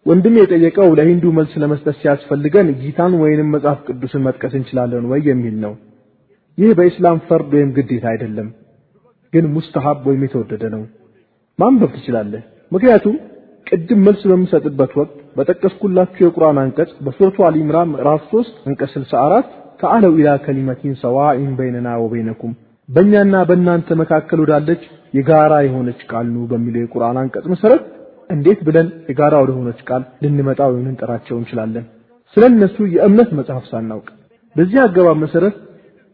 ወንድም 0.05 0.35
የጠየቀው 0.39 0.89
ለሂንዱ 0.99 1.25
መልስ 1.37 1.53
ለመስጠት 1.61 1.95
ሲያስፈልገን 2.01 2.67
ጊታን 2.81 3.13
ወይንም 3.23 3.49
መጽሐፍ 3.55 3.79
ቅዱስን 3.87 4.23
መጥቀስ 4.27 4.53
እንችላለን 4.59 5.03
ወይ 5.11 5.21
የሚል 5.29 5.55
ነው። 5.65 5.73
ይህ 6.57 6.71
በኢስላም 6.77 7.19
ፈርድ 7.27 7.51
ወይም 7.57 7.69
ግዴታ 7.77 8.05
አይደለም፣ 8.13 8.47
ግን 9.33 9.45
ሙስተሐብ 9.55 9.99
ወይም 10.09 10.23
የተወደደ 10.25 10.63
ነው። 10.75 10.81
ማንበብ 11.59 11.91
ትችላለህ። 11.95 12.41
ምክንያቱም 12.71 13.15
ቅድም 13.71 13.99
መልስ 14.05 14.21
በምሰጥበት 14.29 14.91
ወቅት 14.99 15.17
በጠቀስኩላችሁ 15.35 16.21
የቁርአን 16.23 16.57
አንቀጽ 16.63 16.91
በሱረቱ 17.05 17.37
አሊ 17.47 17.57
ኢምራን 17.63 17.89
ምዕራፍ 17.91 18.23
3 18.31 18.57
አንቀጽ 18.67 18.91
64 18.95 19.51
ተዓለው 19.81 20.13
ኢላ 20.19 20.29
ከሊመቲን 20.45 20.95
ሰዋኢን 21.01 21.51
በይነና 21.59 21.89
ወበይነኩም 22.01 22.53
በእኛና 22.89 23.35
በእናንተ 23.49 23.95
መካከል 24.01 24.39
ወዳለች 24.43 24.81
የጋራ 25.13 25.53
የሆነች 25.65 26.01
ቃል 26.11 26.27
ኑ 26.33 26.45
በሚለው 26.51 26.81
የቁርአን 26.83 27.17
አንቀጽ 27.21 27.45
መሰረት 27.53 27.83
እንዴት 28.29 28.59
ብለን 28.67 28.87
የጋራ 29.09 29.35
ወደ 29.43 29.51
ሆነች 29.57 29.79
ቃል 29.87 30.03
ልንመጣ 30.23 30.59
ወይም 30.69 30.85
ልንጠራቸው 30.87 31.35
እንችላለን? 31.39 31.85
ስለ 32.37 32.43
እነሱ 32.51 32.77
የእምነት 32.95 33.29
መጽሐፍ 33.39 33.65
ሳናውቅ። 33.71 34.07
በዚህ 34.55 34.77
አገባብ 34.83 35.17
መሰረት 35.23 35.55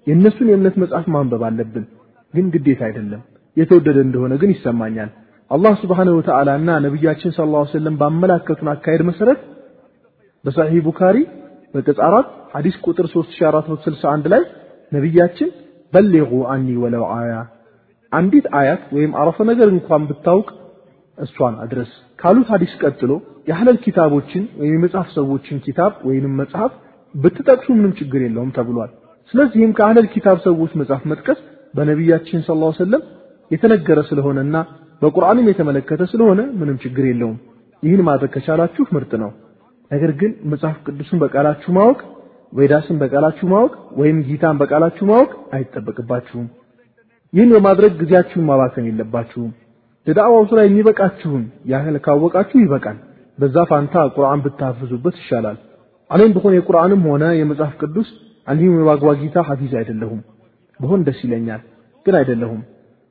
የእነሱን 0.08 0.48
የእምነት 0.52 0.76
መጽሐፍ 0.84 1.06
ማንበብ 1.16 1.44
አለብን፣ 1.48 1.86
ግን 2.34 2.46
ግዴታ 2.54 2.82
አይደለም። 2.88 3.22
የተወደደ 3.58 3.98
እንደሆነ 4.08 4.34
ግን 4.42 4.52
ይሰማኛል። 4.56 5.12
አላህ 5.52 5.74
ስብሓነሁ 5.82 6.14
ወተዓላ 6.18 6.50
እና 6.60 6.70
ነቢያችን 6.86 7.34
ሰለላሁ 7.36 7.60
ዐለይሂ 7.60 7.72
ወሰለም 7.72 7.96
ባመላከቱን 8.00 8.70
አካሄድ 8.72 9.02
መሰረት 9.10 9.40
በሰሒህ 10.46 10.82
ቡካሪ 10.88 11.18
በገጽ 11.74 12.00
አራት 12.08 12.28
ሐዲስ 12.54 12.76
ቁጥር 12.86 13.06
3461 13.14 14.28
ላይ 14.34 14.44
ነቢያችን 14.92 15.50
በሊጉ 15.94 16.32
አኒ 16.54 16.68
ወለው 16.84 17.04
አያ 17.16 17.34
አንዲት 18.12 18.46
አያት 18.60 18.84
ወይም 18.96 19.12
አረፈ 19.22 19.38
ነገር 19.52 19.70
እንኳን 19.76 20.04
ብታውቅ 20.10 20.48
እሷን 21.18 21.56
አድረስ 21.64 21.92
ካሉት 22.20 22.50
ሐዲስ 22.54 22.74
ቀጥሎ 22.84 23.12
የአህለል 23.48 23.78
ኪታቦችን 23.86 24.44
ወይም 24.60 24.74
የመጽሐፍ 24.76 25.10
ሰዎችን 25.18 25.58
ኪታብ 25.66 25.94
ወይንም 26.08 26.34
መጽሐፍ 26.42 26.72
ብትጠቅሱ 27.16 27.68
ምንም 27.78 27.94
ችግር 28.00 28.22
የለውም 28.24 28.52
ተብሏል። 28.58 28.92
ስለዚህም 29.34 29.72
ከአህለል 29.78 30.08
ኪታብ 30.14 30.38
ሰዎች 30.48 30.72
መጽሐፍ 30.82 31.04
መጥቀስ 31.12 31.40
በነቢያችን 31.74 32.44
ሰለላሁ 32.48 32.68
ዐለይሂ 32.68 32.78
ወሰለም 32.78 33.04
የተነገረ 33.52 34.00
ስለሆነና 34.10 34.56
በቁርአንም 35.02 35.50
የተመለከተ 35.50 36.04
ስለሆነ 36.12 36.42
ምንም 36.60 36.78
ችግር 36.84 37.06
የለውም። 37.08 37.38
ይህን 37.84 38.02
ማድረግ 38.08 38.30
ከቻላችሁ 38.36 38.84
ምርጥ 38.96 39.12
ነው። 39.24 39.32
ነገር 39.92 40.12
ግን 40.20 40.32
መጽሐፍ 40.52 40.78
ቅዱስን 40.86 41.20
በቃላችሁ 41.24 41.70
ማወቅ፣ 41.78 42.00
ቬዳስን 42.54 42.98
በቃላችሁ 43.02 43.46
ማወቅ 43.54 43.74
ወይም 44.00 44.18
ጊታን 44.28 44.58
በቃላችሁ 44.62 45.06
ማወቅ 45.10 45.32
አይጠበቅባችሁም። 45.58 46.48
ይህን 47.34 47.50
በማድረግ 47.56 47.92
ጊዜያችሁን 48.02 48.46
ማባከን 48.50 48.86
የለባችሁም። 48.90 49.52
ለዳዕዋው 50.08 50.44
ስራ 50.50 50.60
የሚበቃችሁን 50.66 51.44
ያህል 51.72 51.96
ካወቃችሁ 52.06 52.58
ይበቃል። 52.62 52.98
በዛ 53.38 53.66
ፋንታ 53.70 53.96
ቁርአን 54.16 54.40
ብታፍዙበት 54.46 55.16
ይሻላል። 55.22 55.58
እኔም 56.10 56.32
ብሆን 56.36 56.54
የቁርአንም 56.56 57.02
ሆነ 57.10 57.24
የመጽሐፍ 57.40 57.74
ቅዱስ 57.82 58.10
እንዲሁም 58.48 58.78
የባግዋ 58.80 59.12
ጊታ 59.22 59.38
ሐፊዝ 59.48 59.74
አይደለሁም። 59.80 60.22
ብሆን 60.80 61.02
ደስ 61.08 61.20
ይለኛል፣ 61.26 61.62
ግን 62.06 62.16
አይደለሁም። 62.20 62.62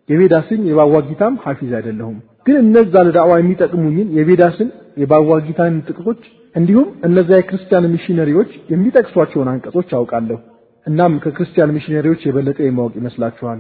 የቤዳስን 0.08 0.60
የባግዋ 0.70 0.98
ጊታም 1.08 1.34
ሐፊዝ 1.44 1.70
አይደለሁም። 1.78 2.16
ግን 2.46 2.56
እነዛ 2.64 2.94
ለዳዕዋ 3.06 3.32
የሚጠቅሙኝን 3.40 4.08
የቤዳስን 4.18 4.68
የባግዋ 5.02 5.36
ጊታን 5.46 5.74
ጥቅሶች 5.88 6.20
እንዲሁም 6.54 6.88
እነዛ 7.06 7.30
የክርስቲያን 7.38 7.88
ሚሽነሪዎች 7.94 8.50
የሚጠቅሷቸውን 8.72 9.48
አንቀጾች 9.52 9.90
አውቃለሁ። 9.98 10.38
እናም 10.86 11.12
ከክርስቲያን 11.24 11.74
ሚሽነሪዎች 11.76 12.20
የበለጠ 12.26 12.58
የማወቅ 12.64 12.92
ይመስላችኋል? 13.00 13.58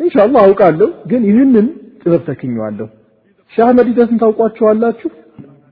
ኢንሻአላህ 0.00 0.40
አውቃለሁ፣ 0.46 0.88
ግን 1.10 1.22
ይህንን 1.28 1.66
ጥበብ 2.00 2.22
ተክኘዋለሁ። 2.28 2.86
ሻህ 3.52 3.64
አህመድ 3.66 3.86
ሂደትን 3.90 4.18
ታውቋቸዋላችሁ? 4.22 5.10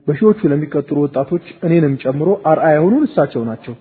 በሺዎቹ 0.07 0.39
ለሚቀጥሩ 0.51 0.97
ወጣቶች 1.05 1.45
እኔንም 1.65 1.93
ጨምሮ 2.03 2.29
አርአያ 2.49 2.73
የሆኑን 2.77 3.03
እሳቸው 3.07 3.43
ናቸው። 3.49 3.75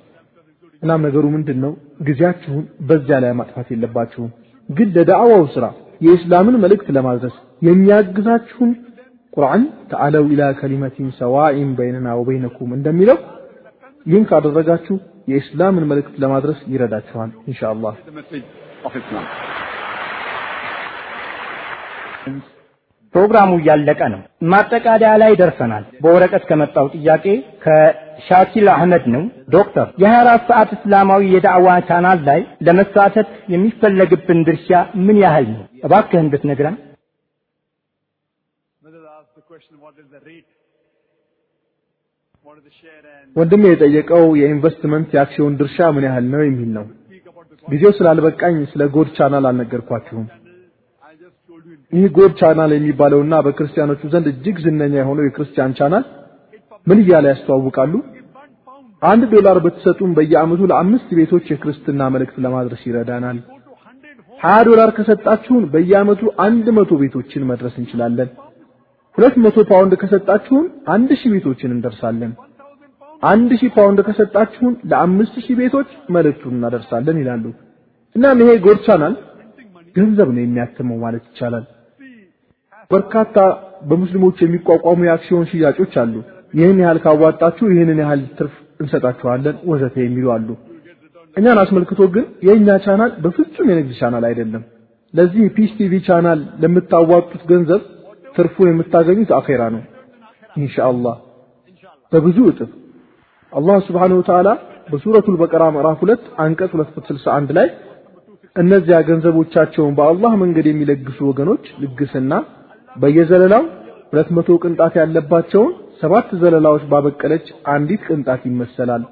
እናም 0.82 1.02
ነገሩ 1.06 1.24
ምንድን 1.34 1.58
ነው? 1.64 1.72
ጊዜያችሁን 2.06 2.64
በዚያ 2.88 3.18
ላይ 3.24 3.32
ማጥፋት 3.40 3.68
የለባችሁም። 3.74 4.30
ግን 4.68 4.88
ለዳዕዋው 4.96 5.44
ስራ 5.54 5.64
የእስላምን 6.04 6.56
መልእክት 6.64 6.88
ለማድረስ 6.96 7.34
የሚያግዛችሁን 7.62 8.70
ቁርአን 9.32 9.62
ተዓለው 9.90 10.24
ኢላ 10.32 10.42
ከሊመቲን 10.58 11.08
ሰዋኢን 11.20 11.70
በይነና 11.78 12.08
ወበይነኩም 12.18 12.72
እንደሚለው 12.78 13.18
ይህን 14.06 14.26
ካደረጋችሁ 14.30 14.96
የእስላምን 15.28 15.88
መልእክት 15.90 16.16
ለማድረስ 16.24 16.58
ይረዳችኋል 16.72 17.30
ኢንሻአላህ። 17.50 17.94
ፕሮግራሙ 23.14 23.50
እያለቀ 23.58 24.00
ነው። 24.12 24.20
ማጠቃለያ 24.52 25.10
ላይ 25.22 25.32
ደርሰናል። 25.40 25.84
በወረቀት 26.02 26.44
ከመጣው 26.48 26.86
ጥያቄ 26.96 27.24
ከሻኪል 27.64 28.66
አህመድ 28.72 29.04
ነው። 29.14 29.22
ዶክተር 29.54 29.86
የ24 30.02 30.48
ሰዓት 30.50 30.70
እስላማዊ 30.76 31.22
የዳዕዋ 31.34 31.76
ቻናል 31.88 32.18
ላይ 32.28 32.40
ለመሳተፍ 32.66 33.30
የሚፈለግብን 33.54 34.40
ድርሻ 34.48 34.70
ምን 35.06 35.18
ያህል 35.24 35.46
ነው? 35.54 35.62
እባክህን 35.86 36.30
ብትነግረን። 36.32 36.76
ወንድሜ 43.36 43.64
የጠየቀው 43.70 44.24
የኢንቨስትመንት 44.40 45.08
የአክሲዮን 45.14 45.54
ድርሻ 45.60 45.86
ምን 45.94 46.04
ያህል 46.08 46.26
ነው 46.32 46.42
የሚል 46.44 46.70
ነው። 46.76 46.84
ጊዜው 47.66 47.92
ስላልበቃኝ 47.98 48.56
ስለ 48.72 48.82
ጎድ 48.94 49.08
ቻናል 49.18 49.44
አልነገርኳችሁም። 49.50 50.26
ይህ 51.94 52.04
ጎድ 52.16 52.32
ቻናል 52.40 52.70
የሚባለውና 52.74 53.34
በክርስቲያኖቹ 53.46 54.00
ዘንድ 54.12 54.26
እጅግ 54.32 54.56
ዝነኛ 54.64 54.94
የሆነው 55.00 55.24
የክርስቲያን 55.26 55.74
ቻናል 55.78 56.04
ምን 56.86 56.98
እያለ 57.02 57.24
ያስተዋውቃሉ? 57.32 57.92
አንድ 59.02 59.22
ዶላር 59.34 59.56
ብትሰጡም 59.64 60.10
በየዓመቱ 60.16 60.60
ለአምስት 60.70 61.08
ቤቶች 61.18 61.44
የክርስትና 61.52 62.02
መልእክት 62.14 62.36
ለማድረስ 62.44 62.82
ይረዳናል። 62.88 63.38
ሀያ 64.38 64.56
ዶላር 64.68 64.90
ከሰጣችሁን 64.96 65.64
በየዓመቱ 65.74 66.22
አንድ 66.46 66.66
መቶ 66.78 66.90
ቤቶችን 67.02 67.46
መድረስ 67.50 67.74
እንችላለን። 67.80 68.30
ሁለት 69.18 69.36
መቶ 69.44 69.56
ፓውንድ 69.70 69.92
ከሰጣችሁን 70.02 70.64
አንድ 70.94 71.10
ሺህ 71.20 71.30
ቤቶችን 71.34 71.74
እንደርሳለን። 71.76 72.32
አንድ 73.22 73.50
ሺህ 73.60 73.70
ፓውንድ 73.76 74.00
ከሰጣችሁን 74.08 74.74
ለአምስት 74.90 75.36
ሺህ 75.44 75.56
ቤቶች 75.60 75.90
መልእክቱን 76.16 76.56
እናደርሳለን 76.56 77.20
ይላሉ። 77.22 77.44
እናም 78.14 78.40
ይሄ 78.42 78.50
ጎድ 78.66 78.80
ቻናል 78.88 79.14
ገንዘብ 79.96 80.28
ነው 80.36 80.42
የሚያትመው 80.44 80.98
ማለት 81.04 81.24
ይቻላል። 81.30 81.64
በርካታ 82.94 83.36
በሙስሊሞች 83.88 84.36
የሚቋቋሙ 84.42 85.00
የአክሲዮን 85.06 85.48
ሽያጮች 85.50 85.94
አሉ። 86.02 86.14
ይህን 86.54 86.78
ያህል 86.82 86.98
ካዋጣችሁ 87.04 87.66
ይህንን 87.72 87.98
ያህል 88.02 88.20
ትርፍ 88.38 88.54
እንሰጣችኋለን 88.80 89.56
ወዘተ 89.70 89.96
የሚሉ 90.04 90.26
አሉ። 90.34 90.48
እኛን 91.36 91.58
አስመልክቶ 91.62 92.00
ግን 92.14 92.26
የእኛ 92.46 92.76
ቻናል 92.84 93.12
በፍጹም 93.22 93.68
የንግድ 93.70 93.94
ቻናል 94.00 94.24
አይደለም። 94.28 94.62
ለዚህ 95.14 95.44
ፒስ 95.56 95.72
ቲቪ 95.78 95.94
ቻናል 96.06 96.40
ለምታዋጡት 96.62 97.42
ገንዘብ 97.50 97.82
ትርፉን 98.36 98.68
የምታገኙት 98.70 99.30
አኼራ 99.38 99.62
ነው 99.74 99.82
ኢንሻአላህ 100.56 101.16
በብዙ 102.12 102.38
እጥፍ። 102.50 102.70
አላህ 103.52 103.76
سبحانه 103.86 104.16
وتعالى 104.20 104.48
በሱረቱል 104.88 105.36
በቀራ 105.40 105.64
ምዕራፍ 105.74 106.00
2 106.04 106.24
አንቀጽ 106.44 106.72
261 106.78 107.52
ላይ 107.58 107.68
እነዚያ 108.56 108.96
ገንዘቦቻቸውን 109.08 109.94
በአላህ 109.98 110.32
መንገድ 110.42 110.66
የሚለግሱ 110.70 111.18
ወገኖች 111.30 111.64
ልግስና 111.82 112.32
በየዘለላው 112.96 113.64
ሁለት 114.10 114.28
መቶ 114.36 114.48
ቅንጣት 114.62 114.94
ያለባቸውን 115.00 115.72
ሰባት 116.02 116.28
ዘለላዎች 116.42 116.82
ባበቀለች 116.90 117.46
አንዲት 117.72 118.02
ቅንጣት 118.08 118.42
ይመሰላል። 118.50 119.02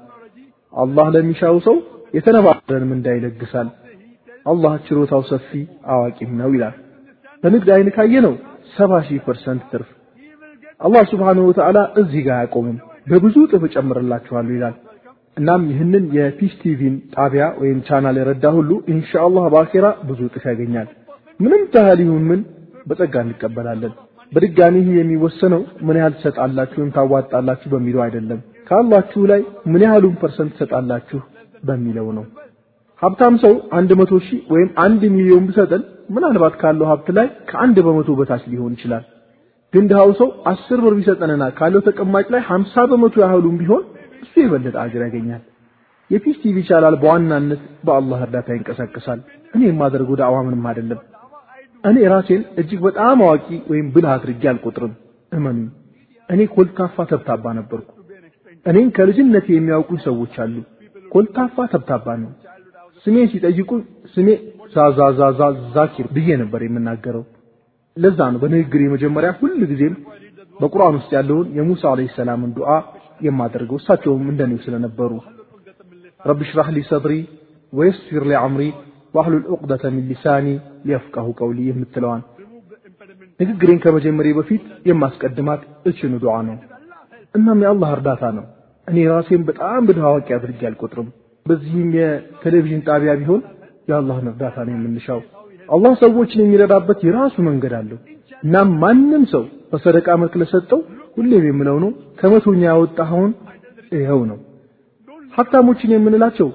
አላህ 0.73 1.07
ለሚሻው 1.15 1.57
ሰው 1.67 1.75
የተነባበረን 2.13 2.85
ምንዳ 2.91 3.07
ይለግሳል። 3.17 3.67
አላህ 4.45 4.73
ችሮታው 4.87 5.21
ሰፊ 5.29 5.49
አዋቂም 5.93 6.31
ነው 6.39 6.49
ይላል። 6.55 6.75
በንግድ 7.43 7.69
አይን 7.75 7.89
ሰባ 8.77 8.91
ሺህ 9.07 9.19
percent 9.25 9.63
ትርፍ 9.71 9.89
አላህ 10.81 11.03
سبحانه 11.11 11.43
وتعالى 11.49 11.79
እዚህ 12.01 12.21
ጋር 12.25 12.35
አያቆምም፣ 12.37 12.77
በብዙ 13.07 13.35
እጥፍ 13.45 13.63
እጨምርላችኋለሁ 13.67 14.53
ይላል። 14.55 14.75
እናም 15.37 15.61
ይህንን 15.71 16.03
የፒስ 16.15 16.53
ቲቪን 16.61 16.95
ጣቢያ 17.15 17.43
ወይም 17.59 17.77
ቻናል 17.87 18.15
የረዳ 18.19 18.45
ሁሉ 18.57 18.71
ኢንሻአላህ 18.93 19.45
በአኼራ 19.53 19.85
ብዙ 20.09 20.19
እጥፍ 20.27 20.43
ያገኛል። 20.51 20.87
ምንም 21.39 21.63
ታህል 21.73 21.99
ይሁን 22.03 22.23
ምን 22.29 22.41
በጸጋ 22.85 23.15
እንቀበላለን። 23.25 23.93
በድጋሚ 24.31 24.75
ይህ 24.81 24.95
የሚወሰነው 24.97 25.61
ምን 25.87 25.97
ያህል 25.99 26.13
ትሰጣላችሁ 26.17 26.77
ወይም 26.81 26.91
ታዋጣላችሁ 26.95 27.67
በሚለው 27.73 28.01
አይደለም፣ 28.05 28.39
ካላችሁ 28.69 29.21
ላይ 29.31 29.41
ምን 29.71 29.83
ያህሉን 29.85 30.15
percent 30.21 30.53
ትሰጣላችሁ 30.55 31.19
በሚለው 31.63 32.07
ነው። 32.17 32.25
ሀብታም 33.01 33.35
ሰው 33.43 33.53
አንድ 33.77 33.91
መቶ 33.99 34.13
ሺህ 34.25 34.41
ወይም 34.53 34.69
አንድ 34.83 35.01
ሚሊዮን 35.15 35.45
ቢሰጠን 35.47 35.81
ምናልባት 36.09 36.53
ካለው 36.61 36.87
ሀብት 36.91 37.07
ላይ 37.17 37.27
ከአንድ 37.49 37.77
በመቶ 37.85 38.09
በታች 38.19 38.43
ሊሆን 38.51 38.73
ይችላል። 38.77 39.03
ግን 39.73 39.85
ድሃው 39.89 40.11
ሰው 40.19 40.29
አስር 40.51 40.79
ብር 40.83 40.93
ቢሰጠንና 40.97 41.43
ካለው 41.57 41.81
ተቀማጭ 41.87 42.25
ላይ 42.33 42.41
ሀምሳ 42.49 42.75
በመቶ 42.89 43.15
ያህሉም 43.23 43.55
ቢሆን 43.61 43.83
እሱ 44.23 44.33
የበለጠ 44.43 44.75
አጅር 44.83 45.01
ያገኛል። 45.05 45.41
የፒስ 46.11 46.37
ቲቪ 46.41 46.57
ቻናል 46.69 46.95
በዋናነት 47.01 47.61
በአላህ 47.85 48.19
እርዳታ 48.25 48.49
ይንቀሳቀሳል። 48.55 49.19
እኔ 49.53 49.61
የማደርገው 49.67 50.17
ዳዕዋ 50.21 50.37
ምንም 50.47 50.65
አይደለም። 50.71 50.99
እኔ 51.83 51.97
ራሴን 52.11 52.41
እጅግ 52.59 52.79
በጣም 52.85 53.17
አዋቂ 53.25 53.47
ወይም 53.71 53.87
ብልህ 53.93 54.11
አድርጌ 54.13 54.43
አልቆጥርም። 54.51 54.93
እመኑኝ፣ 55.31 55.67
እኔ 56.29 56.39
ኮልታፋ 56.53 56.95
ተብታባ 57.11 57.45
ነበርኩ። 57.59 57.89
እኔን 58.65 58.89
ከልጅነቴ 58.95 59.47
የሚያውቁኝ 59.53 59.99
ሰዎች 60.05 60.33
አሉ። 60.43 60.55
ኮልታፋ 61.11 61.55
ተብታባ 61.73 62.07
ነው። 62.21 62.31
ስሜ 63.05 63.15
ሲጠይቁኝ 63.31 63.81
ስሜ 64.13 64.27
ዛዛዛዛ 64.75 65.39
ዛኪር 65.75 66.07
ብዬ 66.15 66.29
ነበር 66.41 66.61
የምናገረው። 66.63 67.23
ለዛ 67.97 68.19
ነው 68.33 68.39
በንግግሬ 68.43 68.83
መጀመሪያ 68.93 69.31
ሁል 69.39 69.59
ጊዜም 69.71 69.95
በቁርአን 70.57 70.95
ውስጥ 70.99 71.11
ያለውን 71.17 71.47
የሙሳ 71.57 71.83
عليه 71.91 72.09
السلام 72.15 72.39
ን 72.39 72.51
ዱዓ 72.57 72.69
የማደርገው 73.21 73.77
እሳቸውም 73.81 74.25
እንደኔው 74.31 74.59
ስለነበሩ 74.65 75.11
رب 76.21 76.39
اشرح 76.49 76.67
لي 76.75 76.81
صدري 76.89 77.13
ويسر 77.73 78.23
لي 78.29 78.35
أمري 78.41 78.63
واحلل 79.13 79.43
عقدة 79.53 79.83
من 79.95 80.05
لساني 80.11 80.47
يفقهوا 80.85 81.27
قولي 81.39 81.59
የምትለዋን 81.67 82.21
ንግግሬን 83.39 83.79
ከመጀመሪያ 83.83 84.33
በፊት 84.37 84.63
የማስቀድማት 84.89 85.61
እችኑ 85.89 86.13
ዱዓ 86.23 86.35
ነው። 86.47 86.57
እናም 87.35 87.61
የአላህ 87.63 87.91
እርዳታ 87.95 88.23
ነው። 88.37 88.45
እኔ 88.87 88.97
ራሴን 89.11 89.43
በጣም 89.49 89.81
ብልህ 89.87 90.05
አዋቂ 90.09 90.27
አድርጌ 90.37 90.61
አልቆጥርም። 90.69 91.07
በዚህም 91.45 91.89
የቴሌቪዥን 91.97 92.81
ጣቢያ 92.87 93.13
ቢሆን 93.21 93.41
የአላህን 93.87 94.27
እርዳታ 94.31 94.57
ነው 94.67 94.73
የምንሻው። 94.75 95.21
አላህ 95.69 95.93
ሰዎችን 96.03 96.43
የሚረዳበት 96.43 96.99
የራሱ 97.07 97.35
መንገድ 97.47 97.73
አለው። 97.79 97.99
እናም 98.43 98.69
ማንም 98.81 99.23
ሰው 99.33 99.43
በሰደቃ 99.71 100.07
መልክ 100.21 100.33
ለሰጠው 100.41 100.79
ሁሌም 101.17 101.45
የምለው 101.49 101.77
ነው 101.83 101.91
ከመቶኛ 102.19 102.61
ያወጣኸውን 102.69 103.31
ይኸው 103.91 104.21
ነው። 104.31 104.39
ሀብታሞችን 105.33 105.93
የምንላቸው 105.95 106.47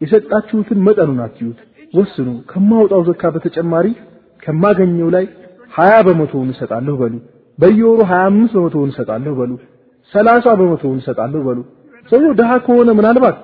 የሰጣችሁትን 0.00 0.78
መጠኑን 0.86 1.20
አትዩት፣ 1.24 1.58
ወስኑ። 1.94 2.28
ከማውጣው 2.50 3.02
ዘካ 3.08 3.22
በተጨማሪ 3.34 3.86
ከማገኘው 4.42 5.08
ላይ 5.16 5.24
ሀያ 5.72 5.94
በመቶውን 6.06 6.48
እሰጣለሁ 6.54 6.94
በሉ። 7.00 7.14
በየወሩ 7.58 8.00
ሀያ 8.10 8.22
አምስት 8.30 8.54
በመቶውን 8.56 8.90
እሰጣለሁ 8.92 9.32
በሉ። 9.38 9.52
ሰላሳ 10.14 10.46
በመቶውን 10.60 10.98
እሰጣለሁ 11.02 11.40
በሉ። 11.46 11.58
ሰውየው 12.10 12.34
ድሃ 12.40 12.50
ከሆነ 12.66 12.90
ምናልባት 12.98 13.36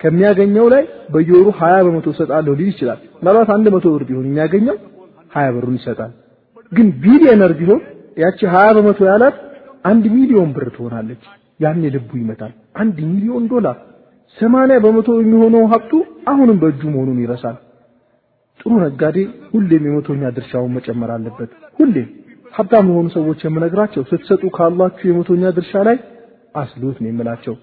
ከሚያገኘው 0.00 0.66
ላይ 0.74 0.82
በየወሩ 1.14 1.48
ሀያ 1.60 1.76
በመቶ 1.86 2.06
እሰጣለሁ 2.14 2.52
ሊል 2.60 2.70
ይችላል። 2.72 2.98
ምናልባት 3.20 3.50
አንድ 3.56 3.66
መቶ 3.74 3.86
ብር 3.94 4.02
ቢሆን 4.08 4.26
የሚያገኘው 4.28 4.76
ሀያ 5.34 5.46
ብሩን 5.54 5.76
ይሰጣል። 5.80 6.12
ግን 6.72 6.88
ቢሊየነር 7.02 7.52
ቢሆን 7.60 7.80
ያቺ 8.22 8.40
ሀያ 8.54 8.68
በመቶ 8.76 9.00
ያላት 9.10 9.36
አንድ 9.84 10.04
ሚሊዮን 10.16 10.50
ብር 10.56 10.68
ትሆናለች። 10.76 11.22
ያኔ 11.60 11.82
ልቡ 11.94 12.10
ይመታል። 12.20 12.52
አንድ 12.82 12.96
ሚሊዮን 13.10 13.44
ዶላር 13.52 13.76
ሰማንያ 14.36 14.76
በመቶ 14.84 15.08
የሚሆነው 15.20 15.64
ሀብቱ 15.72 15.92
አሁንም 16.28 16.58
በእጁ 16.62 16.82
መሆኑን 16.94 17.18
ይረሳል። 17.22 17.56
ጥሩ 18.60 18.72
ነጋዴ 18.84 19.16
ሁሌም 19.52 19.84
የመቶኛ 19.88 20.30
ድርሻውን 20.36 20.72
መጨመር 20.76 21.10
አለበት። 21.14 21.50
ሁሌም 21.78 22.08
ሀብታም 22.54 22.86
የሆኑ 22.90 23.08
ሰዎች 23.16 23.40
የምነግራቸው 23.44 24.02
ስትሰጡ 24.10 24.44
ካላችሁ 24.56 25.06
የመቶኛ 25.08 25.50
ድርሻ 25.56 25.82
ላይ 25.88 25.96
አስሉት 26.56 26.96
ነው 27.02 27.08
የምላቸው። 27.10 27.54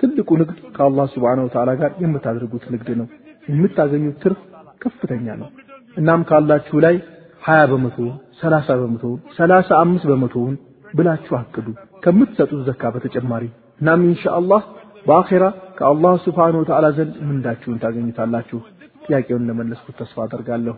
ትልቁ 0.00 0.28
ንግድ 0.40 0.58
ከአላህ 0.76 1.08
Wa 1.24 1.32
Ta'ala 1.54 1.72
ጋር 1.80 1.90
የምታደርጉት 2.02 2.64
ንግድ 2.74 2.88
ነው። 3.00 3.06
የምታገኙት 3.48 4.16
ትርፍ 4.22 4.40
ከፍተኛ 4.82 5.26
ነው። 5.40 5.48
እናም 5.96 6.20
ካላችሁ 6.28 6.76
ላይ 6.84 6.96
20 7.42 7.66
በመቶ፣ 7.72 7.98
30 8.40 8.76
በመቶ፣ 8.80 9.04
35 9.36 10.06
በመቶውን 10.10 10.54
ብላችሁ 10.94 11.34
አቅዱ 11.38 11.66
ከምትሰጡት 12.04 12.62
ዘካ 12.68 12.82
በተጨማሪ። 12.94 13.44
እናም 13.80 14.00
ኢንሻአላህ 14.08 14.62
በአኺራ 15.06 15.44
ከአላህ 15.80 16.14
Wa 16.30 16.64
Ta'ala 16.68 16.88
ዘንድ 16.96 17.14
ምንዳችሁን 17.28 17.76
ታገኙታላችሁ። 17.82 18.58
ጥያቄውን 19.04 19.44
ለመለስኩት 19.48 19.94
ተስፋ 20.00 20.16
አደርጋለሁ። 20.24 20.74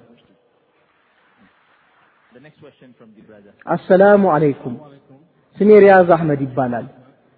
አሰላሙ 3.67 4.23
አለይኩም። 4.35 4.77
ስሜ 5.59 5.71
ሪያዝ 5.85 6.11
አህመድ 6.17 6.41
ይባላል። 6.47 6.87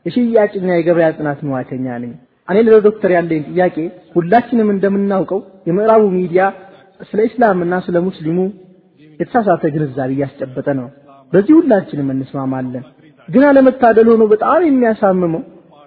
የሽያጭና 0.07 0.71
የገበያ 0.77 1.09
ጥናት 1.17 1.41
ሙያተኛ 1.49 1.87
ነኝ። 2.03 2.13
እኔ 2.49 2.57
ለዶክተር 2.67 3.11
ያለኝ 3.17 3.43
ጥያቄ 3.51 3.77
ሁላችንም 4.17 4.69
እንደምናውቀው 4.75 5.41
የምዕራቡ 5.69 6.03
ሚዲያ 6.19 6.43
ስለ 7.11 7.21
እስላምና 7.29 7.75
ስለ 7.87 7.97
ሙስሊሙ 8.09 8.39
የተሳሳተ 9.21 9.65
ግንዛቤ 9.75 10.11
እያስጨበጠ 10.17 10.69
ነው። 10.81 10.89
በዚህ 11.33 11.55
ሁላችንም 11.59 12.09
እንስማማለን። 12.15 12.85
ግን 13.29 13.45
አለመታደል 13.51 14.09
ሆኖ 14.13 14.25
በጣም 14.33 14.63
የሚያሳምመው 14.69 15.43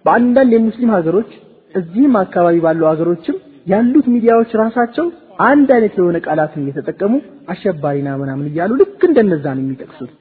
በአንዳንድ 0.05 0.51
የሙስሊም 0.55 0.91
ሀገሮች 0.97 1.31
እዚህም 1.77 2.13
አካባቢ 2.21 2.57
ባሉ 2.65 2.81
ሀገሮችም 2.89 3.37
ያሉት 3.67 4.05
ሚዲያዎች 4.13 4.51
ራሳቸው 4.61 5.05
አንድ 5.47 5.69
አይነት 5.75 5.95
የሆነ 5.99 6.17
ቃላትን 6.25 6.61
እየተጠቀሙ 6.63 7.13
አሸባሪና 7.53 8.09
ምናምን 8.21 8.45
እያሉ 8.51 8.71
ልክ 8.81 9.01
እንደነዛ 9.09 9.45
ነው 9.57 9.63
የሚጠቅሱት። 9.65 10.11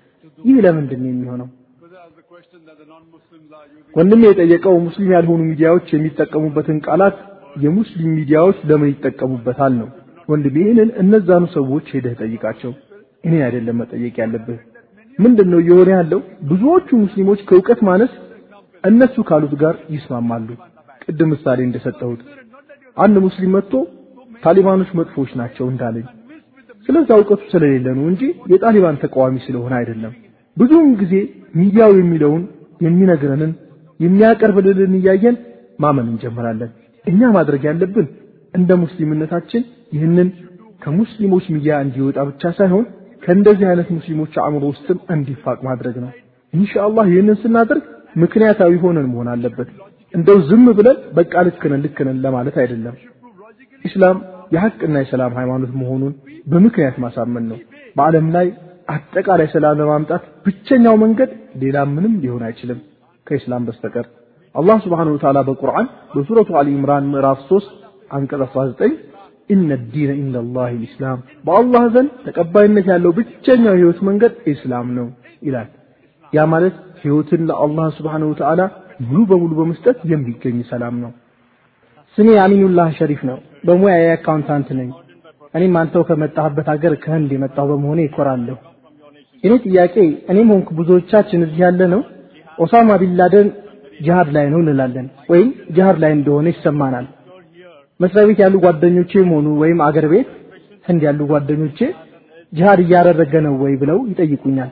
ይህ 0.44 0.56
ለምንድን 0.66 1.00
ነው 1.04 1.10
የሚሆነው? 1.12 1.48
ወንድሜ 3.94 4.22
የጠየቀው 4.26 4.74
ሙስሊም 4.86 5.12
ያልሆኑ 5.16 5.40
ሚዲያዎች 5.50 5.86
የሚጠቀሙበትን 5.94 6.78
ቃላት 6.86 7.16
የሙስሊም 7.56 8.10
ሚዲያዎች 8.18 8.58
ለምን 8.70 8.90
ይጠቀሙበታል 8.92 9.72
ነው። 9.80 9.88
ወንድሜ 10.28 10.56
ይህንን 10.64 10.90
እነዛኑ 11.02 11.44
ሰዎች 11.56 11.86
ሄደህ 11.94 12.14
ጠይቃቸው። 12.22 12.72
እኔ 13.24 13.34
አይደለም 13.46 13.78
መጠየቅ 13.82 14.14
ያለብህ። 14.22 14.58
ምንድነው 15.18 15.60
እየሆነ 15.62 15.88
ያለው? 15.96 16.20
ብዙዎቹ 16.50 16.88
ሙስሊሞች 17.04 17.40
ከእውቀት 17.48 17.80
ማነስ 17.88 18.12
እነሱ 18.84 19.16
ካሉት 19.28 19.54
ጋር 19.62 19.76
ይስማማሉ። 19.94 20.48
ቅድም 21.08 21.30
ምሳሌ 21.32 21.58
እንደሰጠሁት 21.66 22.20
አንድ 22.96 23.16
ሙስሊም 23.26 23.52
መጥቶ 23.56 23.72
ታሊባኖች 24.42 24.90
መጥፎች 24.98 25.30
ናቸው 25.40 25.66
እንዳለኝ 25.72 26.06
ስለዛ 26.88 27.08
እውቀቱ 27.18 27.42
ስለሌለ 27.52 27.86
ነው 27.98 28.04
እንጂ 28.10 28.22
የጣሊባን 28.52 28.98
ተቃዋሚ 29.02 29.36
ስለሆነ 29.46 29.72
አይደለም። 29.78 30.12
ብዙውን 30.56 30.90
ጊዜ 31.00 31.14
ሚዲያው 31.54 31.92
የሚለውን 31.98 32.42
የሚነግረንን 32.80 33.52
የሚያቀርብልን 34.00 34.92
እያየን 34.98 35.36
ማመን 35.78 36.06
እንጀምራለን። 36.12 36.70
እኛ 37.06 37.30
ማድረግ 37.36 37.62
ያለብን 37.68 38.06
እንደ 38.54 38.70
ሙስሊምነታችን 38.82 39.62
ይህንን 39.92 40.28
ከሙስሊሞች 40.82 41.44
ሚዲያ 41.54 41.74
እንዲወጣ 41.84 42.18
ብቻ 42.30 42.52
ሳይሆን 42.58 42.84
ከእንደዚህ 43.22 43.66
አይነት 43.70 43.88
ሙስሊሞች 43.96 44.34
አእምሮ 44.42 44.64
ውስጥም 44.72 44.98
እንዲፋቅ 45.14 45.58
ማድረግ 45.68 45.96
ነው። 46.04 46.10
ኢንሻአላህ 46.52 47.04
ይህንን 47.12 47.38
ስናደርግ 47.42 47.84
ምክንያታዊ 48.16 48.74
ሆነን 48.84 49.06
መሆን 49.12 49.28
አለበት። 49.32 49.70
እንደው 50.14 50.38
ዝም 50.48 50.66
ብለን 50.78 50.98
በቃ 51.16 51.34
ልክ 51.46 51.62
ነን 52.00 52.18
ለማለት 52.24 52.56
አይደለም። 52.62 52.96
ኢስላም 53.84 54.18
የሐቅና 54.54 54.96
የሰላም 55.02 55.32
ሃይማኖት 55.38 55.72
መሆኑን 55.80 56.12
በምክንያት 56.46 56.96
ማሳመን 57.04 57.44
ነው። 57.50 57.58
በዓለም 57.96 58.26
ላይ 58.36 58.46
አጠቃላይ 58.88 59.48
ሰላም 59.54 59.78
ለማምጣት 59.80 60.24
ብቸኛው 60.44 60.94
መንገድ 61.04 61.30
ሌላ 61.62 61.76
ምንም 61.94 62.14
ሊሆን 62.22 62.42
አይችልም 62.48 62.80
ከኢስላም 63.26 63.64
በስተቀር። 63.68 64.06
አላህ 64.54 64.78
وتعالى 64.90 65.40
በቁርአን 65.48 65.86
በሱረቱ 66.12 66.50
አሊ 66.58 66.68
ኢምራን 66.76 67.08
ምዕራፍ 67.12 67.40
3 67.48 67.72
አንቀጽ 68.10 68.42
19 68.50 68.94
إن 69.50 69.70
الدين 69.92 70.10
عند 70.20 70.44
الله 70.44 70.68
الإسلام 70.86 71.18
በአላህ 71.46 71.82
ዘንድ 71.94 72.12
ተቀባይነት 72.26 72.86
ያለው 72.92 73.12
ብቸኛው 73.18 73.74
የህይወት 73.74 74.00
መንገድ 74.08 74.34
ኢስላም 74.52 74.88
ነው 74.98 75.08
ይላል። 75.42 75.68
ያ 76.32 76.46
ማለት 76.54 76.76
ህይወትን 77.02 77.42
ለአላህ 77.50 77.86
وتعالى 78.06 78.66
ሙሉ 79.00 79.20
በሙሉ 79.30 79.52
በመስጠት 79.58 79.98
የሚገኝ 80.12 80.58
ሰላም 80.70 80.94
ነው። 81.04 81.10
ስሜ 82.18 82.28
አሚኑላህ 82.42 82.88
ሸሪፍ 82.98 83.20
ነው። 83.30 83.38
በሙያዬ 83.66 84.04
አካውንታንት 84.12 84.68
ነኝ። 84.78 84.90
እኔም 85.54 85.74
አንተው 85.80 86.02
ከመጣህበት 86.08 86.66
ሀገር 86.72 86.92
ከህንድ 87.02 87.30
የመጣሁ 87.34 87.66
በመሆኔ 87.70 88.00
ይኮራለሁ። 88.06 88.56
የኔ 89.44 89.54
ጥያቄ 89.66 89.94
እኔም 90.32 90.48
ሆንኩ 90.52 90.68
ብዙዎቻችን 90.78 91.44
እዚህ 91.46 91.60
ያለ 91.64 91.80
ነው 91.94 92.00
ኦሳማ 92.58 92.90
ቢንላደን 93.02 93.48
ጂሃድ 94.00 94.28
ላይ 94.36 94.46
ነው 94.52 94.60
እንላለን 94.62 95.06
ወይም 95.30 95.48
ጂሃድ 95.76 95.98
ላይ 96.02 96.12
እንደሆነ 96.16 96.46
ይሰማናል። 96.54 97.06
መስሪያ 98.00 98.24
ቤት 98.28 98.40
ያሉ 98.44 98.54
ጓደኞቼም 98.64 99.28
ሆኑ 99.34 99.46
ወይም 99.62 99.78
አገር 99.86 100.06
ቤት 100.12 100.28
ህንድ 100.86 101.02
ያሉ 101.06 101.20
ጓደኞቼ 101.30 101.78
ጂሃድ 102.52 102.80
እያደረገ 102.84 103.34
ነው 103.46 103.54
ወይ 103.62 103.74
ብለው 103.80 103.98
ይጠይቁኛል። 104.10 104.70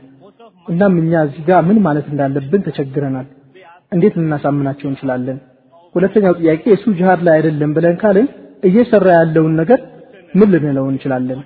እናም 0.66 0.94
እኛ 1.00 1.22
እዚህ 1.26 1.42
ጋር 1.48 1.60
ምን 1.68 1.78
ማለት 1.86 2.06
እንዳለብን 2.12 2.64
ተቸግረናል። 2.66 3.26
እንዴት 3.94 4.14
ልናሳምናቸው 4.20 4.86
እንችላለን? 4.90 5.38
ሁለተኛው 5.94 6.34
ጥያቄ 6.40 6.62
እሱ 6.76 6.84
ጂሃድ 6.98 7.20
ላይ 7.26 7.34
አይደለም 7.38 7.70
ብለን 7.76 7.96
ካልን 8.02 8.28
እየሰራ 8.62 9.06
ያለውን 9.18 9.52
ነገር 9.60 9.80
ምን 10.34 10.48
ልንለው 10.54 10.86
እንችላለን? 10.92 11.40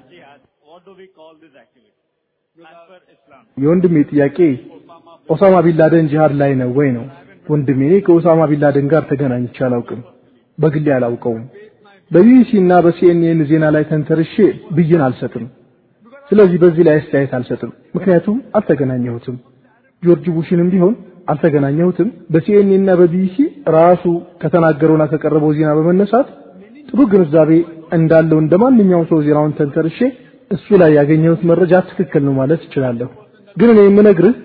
የወንድሜ 3.56 3.96
ጥያቄ 4.10 4.38
ኦሳማ 5.28 5.54
ቢንላደን 5.66 6.06
ጂሃድ 6.12 6.32
ላይ 6.40 6.52
ነው 6.60 6.70
ወይ 6.78 6.88
ነው። 6.96 7.04
ወንድሜ 7.46 7.80
እኔ 7.88 7.94
ከኦሳማ 8.06 8.40
ቢንላደን 8.50 8.86
ጋር 8.92 9.02
ተገናኝቼ 9.10 9.56
አላውቅም፣ 9.66 10.00
በግሌ 10.58 10.86
አላውቀውም። 10.96 11.42
በቢቢሲ 12.10 12.50
እና 12.62 12.72
በሲኤንኤን 12.84 13.40
ዜና 13.50 13.64
ላይ 13.74 13.84
ተንተርሼ 13.90 14.34
ብይን 14.76 15.02
አልሰጥም። 15.06 15.44
ስለዚህ 16.30 16.58
በዚህ 16.62 16.82
ላይ 16.88 16.96
አስተያየት 17.00 17.32
አልሰጥም፣ 17.38 17.70
ምክንያቱም 17.96 18.38
አልተገናኘሁትም። 18.58 19.36
ጆርጅ 20.02 20.26
ቡሽንም 20.36 20.68
ቢሆን 20.74 20.94
አልተገናኘሁትም። 21.28 22.08
በሲኤንኤን 22.32 22.78
እና 22.78 22.90
በቢቢሲ 23.00 23.36
ራሱ 23.76 24.04
ከተናገረውና 24.42 25.04
ከቀረበው 25.12 25.52
ዜና 25.58 25.70
በመነሳት 25.78 26.28
ጥሩ 26.88 27.00
ግንዛቤ 27.12 27.50
እንዳለው 27.92 28.38
እንደ 28.42 28.54
ማንኛውም 28.62 29.08
ሰው 29.10 29.18
ዜናውን 29.26 29.52
ተንተርሼ 29.58 29.98
እሱ 30.50 30.66
ላይ 30.82 30.90
ያገኘሁት 30.98 31.42
መረጃ 31.50 31.72
ትክክል 31.88 32.22
ነው 32.28 32.34
ማለት 32.38 32.60
እችላለሁ። 32.66 33.08
ግን 33.56 33.70
እኔ 33.74 33.80
የምነግርህ 33.86 34.36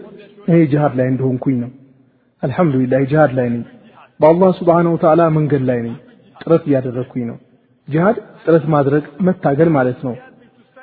እኔ 0.47 0.57
ጂሃድ 0.71 0.93
ላይ 0.99 1.07
እንደሆንኩኝ 1.11 1.55
ነው። 1.63 1.71
አልሐምዱሊላህ 2.43 3.01
ጂሃድ 3.11 3.31
ላይ 3.37 3.47
ነኝ። 3.53 3.63
በአላህ 4.19 4.49
سبحانه 4.57 4.91
وتعالى 4.95 5.21
መንገድ 5.37 5.63
ላይ 5.69 5.79
ነኝ። 5.85 5.95
ጥረት 6.37 6.63
እያደረግኩኝ 6.69 7.23
ነው። 7.29 7.37
ጂሃድ 7.87 8.17
ጥረት 8.43 8.65
ማድረግ 8.73 9.03
መታገል 9.27 9.69
ማለት 9.77 9.99
ነው። 10.07 10.13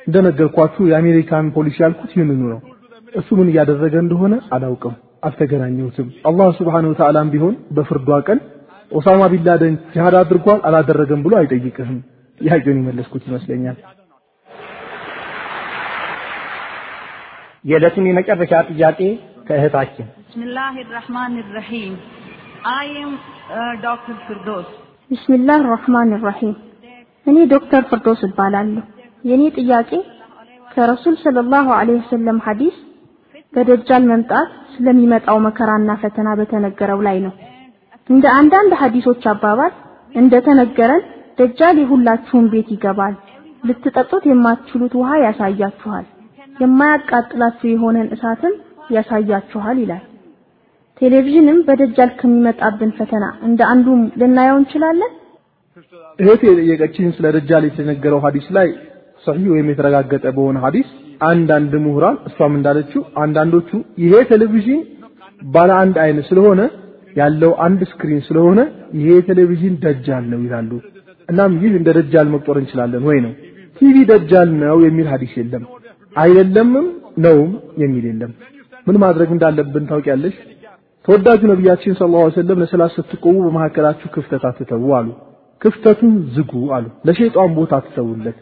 እንደነገርኳችሁ 0.07 0.83
የአሜሪካን 0.91 1.47
ፖሊሲ 1.57 1.77
ያልኩት 1.85 2.11
ይህንኑ 2.15 2.43
ነው። 2.53 2.61
እሱ 3.13 3.29
ምን 3.39 3.49
እያደረገ 3.53 3.95
እንደሆነ 4.05 4.35
አላውቅም፣ 4.53 4.95
አልተገናኘሁትም። 5.23 6.09
አላህ 6.29 6.49
سبحانه 6.59 6.91
وتعالى 6.93 7.20
ም 7.20 7.31
ቢሆን 7.35 7.55
በፍርዷ 7.77 8.19
ቀን 8.29 8.39
ኦሳማ 8.91 9.23
ቢንላደን 9.33 9.75
ጂሃድ 9.95 10.15
አድርጓል 10.21 10.61
አላደረገም 10.69 11.21
ብሎ 11.27 11.35
አይጠይቅህም። 11.41 11.99
ጥያቄውን 12.41 12.79
የመለስኩት 12.81 13.25
ይመስለኛል። 13.29 13.79
የዕለቱን 17.65 18.07
የመጨረሻ 18.09 18.53
ጥያቄ 18.71 19.01
ከእህታችን 19.49 20.07
ar-Rahim. 21.43 21.93
I 22.75 22.87
am 22.97 23.13
uh, 23.51 23.75
Dr. 23.81 24.15
Firdos. 24.27 24.67
ቢስሚላህ 25.11 25.61
ራህማን 25.71 26.11
ራሂም 26.25 26.53
እኔ 27.27 27.37
ዶክተር 27.53 27.83
ፍርዶስ 27.91 28.21
እባላለሁ። 28.27 28.83
የኔ 29.25 29.43
ጥያቄ 29.57 29.91
ከረሱል 30.67 31.17
ሰለላሁ 31.23 31.67
ዐለይሂ 31.79 31.99
ወሰለም 32.03 32.39
ሐዲስ 32.47 32.77
በደጃል 33.53 34.03
መምጣት 34.11 34.51
ስለሚመጣው 34.75 35.39
መከራና 35.47 35.91
ፈተና 36.03 36.29
በተነገረው 36.39 37.01
ላይ 37.07 37.17
ነው። 37.25 37.33
እንደ 38.09 38.27
አንዳንድ 38.39 38.73
ሐዲሶች 38.81 39.25
አባባል 39.33 39.73
እንደተነገረን 40.15 41.03
ደጃል 41.39 41.77
የሁላችሁም 41.81 42.47
ቤት 42.53 42.69
ይገባል፣ 42.75 43.15
ልትጠጡት 43.63 44.25
የማትችሉት 44.29 44.93
ውሃ 45.01 45.11
ያሳያችኋል፣ 45.25 46.07
የማያቃጥላችሁ 46.57 47.67
የሆነን 47.71 48.09
እሳትም 48.17 48.55
ያሳያችኋል 48.91 49.77
ይላል። 49.83 50.05
ቴሌቪዥንም 51.01 51.59
በደጃል 51.67 52.11
ከሚመጣብን 52.19 52.91
ፈተና 52.99 53.25
እንደ 53.49 53.61
አንዱም 53.73 54.01
ልናየው 54.21 54.57
እንችላለን። 54.61 55.13
እህቴ 56.19 56.43
የጠየቀችኝ 56.51 57.07
ስለ 57.17 57.27
ደጃል 57.37 57.65
የተነገረው 57.69 58.21
ሐዲስ 58.25 58.47
ላይ 58.57 58.69
ሰሂህ 59.27 59.47
ወይም 59.53 59.69
የተረጋገጠ 59.71 60.25
በሆነ 60.37 60.59
ሐዲስ 60.65 60.89
አንዳንድ 61.21 61.73
ምሁራን 61.85 62.17
እሷም 62.29 62.53
እንዳለችው 62.59 63.03
አንዳንዶቹ 63.23 63.71
ይሄ 64.03 64.13
ቴሌቪዥን 64.31 64.81
ባለ 65.49 65.71
አንድ 65.83 65.97
አይን 66.03 66.19
ስለሆነ 66.29 66.61
ያለው 67.17 67.53
አንድ 67.65 67.81
screen 67.91 68.21
ስለሆነ 68.27 68.61
ይሄ 68.99 69.09
ቴሌቪዥን 69.29 69.75
ደጃል 69.85 70.25
ነው 70.33 70.41
ይላሉ። 70.45 70.71
እናም 71.29 71.53
ይህ 71.57 71.73
እንደ 71.79 71.89
ደጃል 71.99 72.29
መቁጠር 72.33 72.57
እንችላለን 72.61 73.03
ወይ 73.09 73.19
ነው። 73.27 73.33
ቲቪ 73.81 73.97
ደጃል 74.11 74.49
ነው 74.63 74.79
የሚል 74.87 75.07
ሐዲስ 75.13 75.33
የለም፣ 75.39 75.65
አይደለምም 76.17 76.87
ነውም 77.25 77.53
የሚል 77.83 78.05
የለም። 78.11 78.33
ምን 78.87 78.97
ማድረግ 79.03 79.29
እንዳለብን 79.35 79.85
ታውቂያለሽ? 79.91 80.37
ተወዳጁ 81.09 81.41
ነቢያችን 81.51 81.97
صلى 81.99 82.21
الله 82.21 82.26
عليه 82.26 82.33
وسلم 82.33 82.61
ለሰላት 82.63 82.93
ስትቆሙ 82.97 83.37
በመካከላችሁ 83.47 84.09
ክፍተት 84.17 84.43
አትተዉ 84.49 84.87
አሉ። 84.99 85.09
ክፍተቱን 85.61 86.15
ዝጉ 86.35 86.53
አሉ። 86.77 86.87
ለሸይጣን 87.07 87.51
ቦታ 87.57 87.73
አትተውለት። 87.81 88.39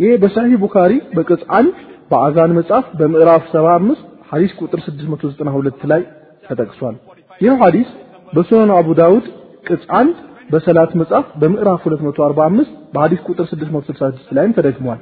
ይሄ 0.00 0.10
በሰሂህ 0.22 0.58
ቡኻሪ 0.62 0.92
በቅጽ 1.16 1.42
አንድ 1.58 1.72
በአዛን 2.10 2.52
መጽሐፍ 2.58 2.86
በምዕራፍ 2.98 3.44
75 3.52 4.00
ሐዲስ 4.30 4.52
ቁጥር 4.60 4.80
692 4.86 5.86
ላይ 5.92 6.02
ተጠቅሷል። 6.46 6.96
ይህ 7.40 7.54
ሐዲስ 7.62 7.88
በሱነን 8.32 8.70
አቡ 8.76 8.88
ዳውድ 9.00 9.26
ቅጽ 9.66 9.84
አንድ 10.00 10.16
በሰላት 10.50 10.92
መጽሐፍ 11.00 11.26
በምዕራፍ 11.40 11.82
245 11.88 12.70
በሐዲስ 12.94 13.20
ቁጥር 13.28 13.46
666 13.52 14.32
ላይም 14.38 14.52
ተደግሟል። 14.58 15.00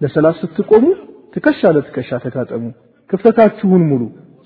ለሰላት 0.00 0.36
ስትቆሙ 0.42 0.84
ትከሻ 1.34 1.70
ለትከሻ 1.76 2.10
ተጋጠሙ፣ 2.24 2.64
ክፍተታችሁን 3.10 3.82
ሙሉ 3.90 4.02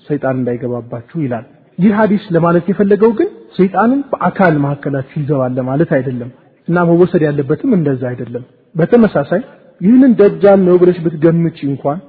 ሰይጣን 0.07 0.35
እንዳይገባባችሁ 0.39 1.17
ይላል። 1.25 1.45
ይህ 1.77 1.93
ሐዲስ 1.99 2.23
ለማለት 2.35 2.65
የፈለገው 2.71 3.11
ግን 3.19 3.29
ሰይጣንን 3.57 4.01
በአካል 4.11 4.55
መካከላችሁ 4.63 5.17
ይገባል 5.21 5.53
ለማለት 5.59 5.91
አይደለም 5.97 6.29
እና 6.67 6.83
መወሰድ 6.89 7.23
ያለበትም 7.27 7.71
እንደዛ 7.77 8.03
አይደለም። 8.11 8.43
በተመሳሳይ 8.75 9.41
ይህንን 9.83 10.11
ደጃል 10.19 10.59
ነው 10.67 10.75
ብለሽ 10.81 10.97
ብትገምቺ 11.05 11.57
እንኳን 11.69 11.99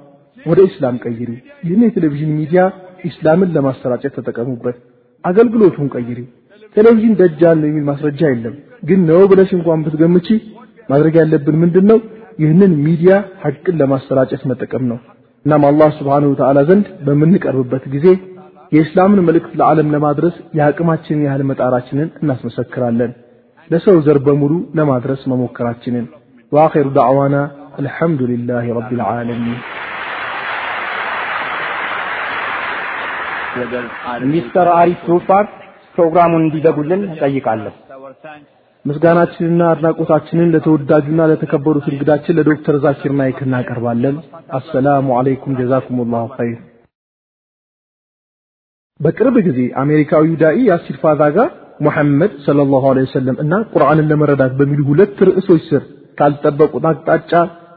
ወደ 0.47 0.59
ኢስላም 0.68 0.97
ቀይሪ። 1.05 1.31
ይህን 1.64 1.83
የቴሌቪዥን 1.87 2.33
ሚዲያ 2.39 2.62
ኢስላምን 3.09 3.53
ለማሰራጨት 3.57 4.14
ተጠቀሙበት። 4.18 4.77
አገልግሎቱን 5.25 5.89
ቀይሪ። 5.95 6.18
ቴሌቪዥን 6.77 7.14
ደጃል 7.20 7.57
ነው 7.62 7.68
የሚል 7.70 7.85
ማስረጃ 7.91 8.20
የለም። 8.33 8.55
ግን 8.89 9.01
ነው 9.11 9.22
ብለሽ 9.33 9.51
እንኳን 9.59 9.83
ብትገምቺ 9.87 10.29
ማድረግ 10.89 11.14
ያለብን 11.20 11.57
ምንድነው? 11.62 11.99
ይህንን 12.39 12.72
ሚዲያ 12.87 13.12
ሐቅን 13.43 13.77
ለማሰራጨት 13.81 14.43
መጠቀም 14.51 14.85
ነው። 14.91 14.99
እናም 15.47 15.64
አላህ 15.68 15.91
Wa 16.07 16.18
Ta'ala 16.41 16.61
ዘንድ 16.68 16.87
በምንቀርብበት 17.07 17.85
ጊዜ 17.95 18.07
የእስላምን 18.72 19.20
መልእክት 19.27 19.53
ለዓለም 19.61 19.89
ለማድረስ 19.95 20.37
የአቅማችንን 20.59 21.25
ያህል 21.27 21.43
መጣራችንን 21.51 22.09
እናስመሰክራለን። 22.22 23.11
ለሰው 23.70 23.97
ዘር 24.07 24.18
በሙሉ 24.27 24.53
ለማድረስ 24.79 25.20
መሞከራችንን 25.33 26.07
وآخر 26.53 26.87
دعوانا 26.97 27.37
الحمد 27.75 28.27
لله 28.27 28.67
رب 28.79 29.01
العالمين። 29.07 29.59
ሚስተር 34.31 34.68
አሪፍ 34.75 35.01
ቱፓክ 35.09 35.49
ፕሮግራሙን 35.97 36.45
እንዲዘጉልን 36.47 37.03
እጠይቃለሁ። 37.09 37.75
ምስጋናችንና 38.85 39.61
አድናቆታችንን 39.72 40.51
ለተወዳጁና 40.55 41.20
ለተከበሩት 41.31 41.87
እንግዳችን 41.91 42.37
ለዶክተር 42.39 42.77
ዛኪር 42.85 43.12
ናይክ 43.20 43.39
እናቀርባለን። 43.45 44.16
السلام 44.59 45.07
عليكم 45.19 45.57
جزاكم 45.61 45.98
الله 45.98 46.27
خير። 46.37 46.59
በቅርብ 49.01 49.37
ጊዜ 49.47 49.61
አሜሪካዊው 49.83 50.35
ዳኢ 50.43 50.59
ያሲር 50.68 50.97
ፋዛጋ 51.03 51.39
ሙሐመድ 51.81 52.33
ሰለላሁ 52.45 52.83
ዐለይሂ 52.91 53.14
እና 53.45 53.55
ቁርአንን 53.72 54.09
ለመረዳት 54.11 54.53
በሚሉ 54.59 54.81
ሁለት 54.91 55.18
ርዕሶች 55.29 55.62
ስር 55.70 55.83
ካልጠበቁት 56.20 56.85
አቅጣጫ 56.91 57.33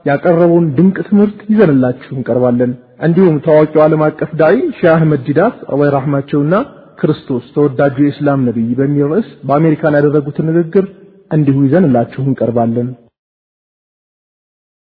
ያቀረበውን 0.07 0.65
ድንቅ 0.77 0.97
ትምህርት 1.07 1.39
ይዘንላችሁ 1.51 2.11
እንቀርባለን። 2.17 2.71
እንዲሁም 3.07 3.35
ታዋቂው 3.45 3.81
ዓለም 3.85 4.03
አቀፍ 4.05 4.29
ዳኢ 4.41 4.57
ሼህ 4.77 4.89
አህመድ 4.93 5.23
ዲዳት 5.27 5.57
አላህ 5.71 5.87
ይራህማቸውና 5.89 6.53
ክርስቶስ 7.01 7.43
ተወዳጁ 7.55 7.97
የእስላም 8.03 8.45
ነቢይ 8.47 8.69
በሚል 8.79 9.09
ርዕስ 9.11 9.27
በአሜሪካን 9.47 9.97
ያደረጉትን 9.97 10.47
ንግግር 10.51 10.85
እንዲሁ 11.31 11.57
ይዘንላችሁ 11.65 12.21
እንቀርባለን። 12.29 12.87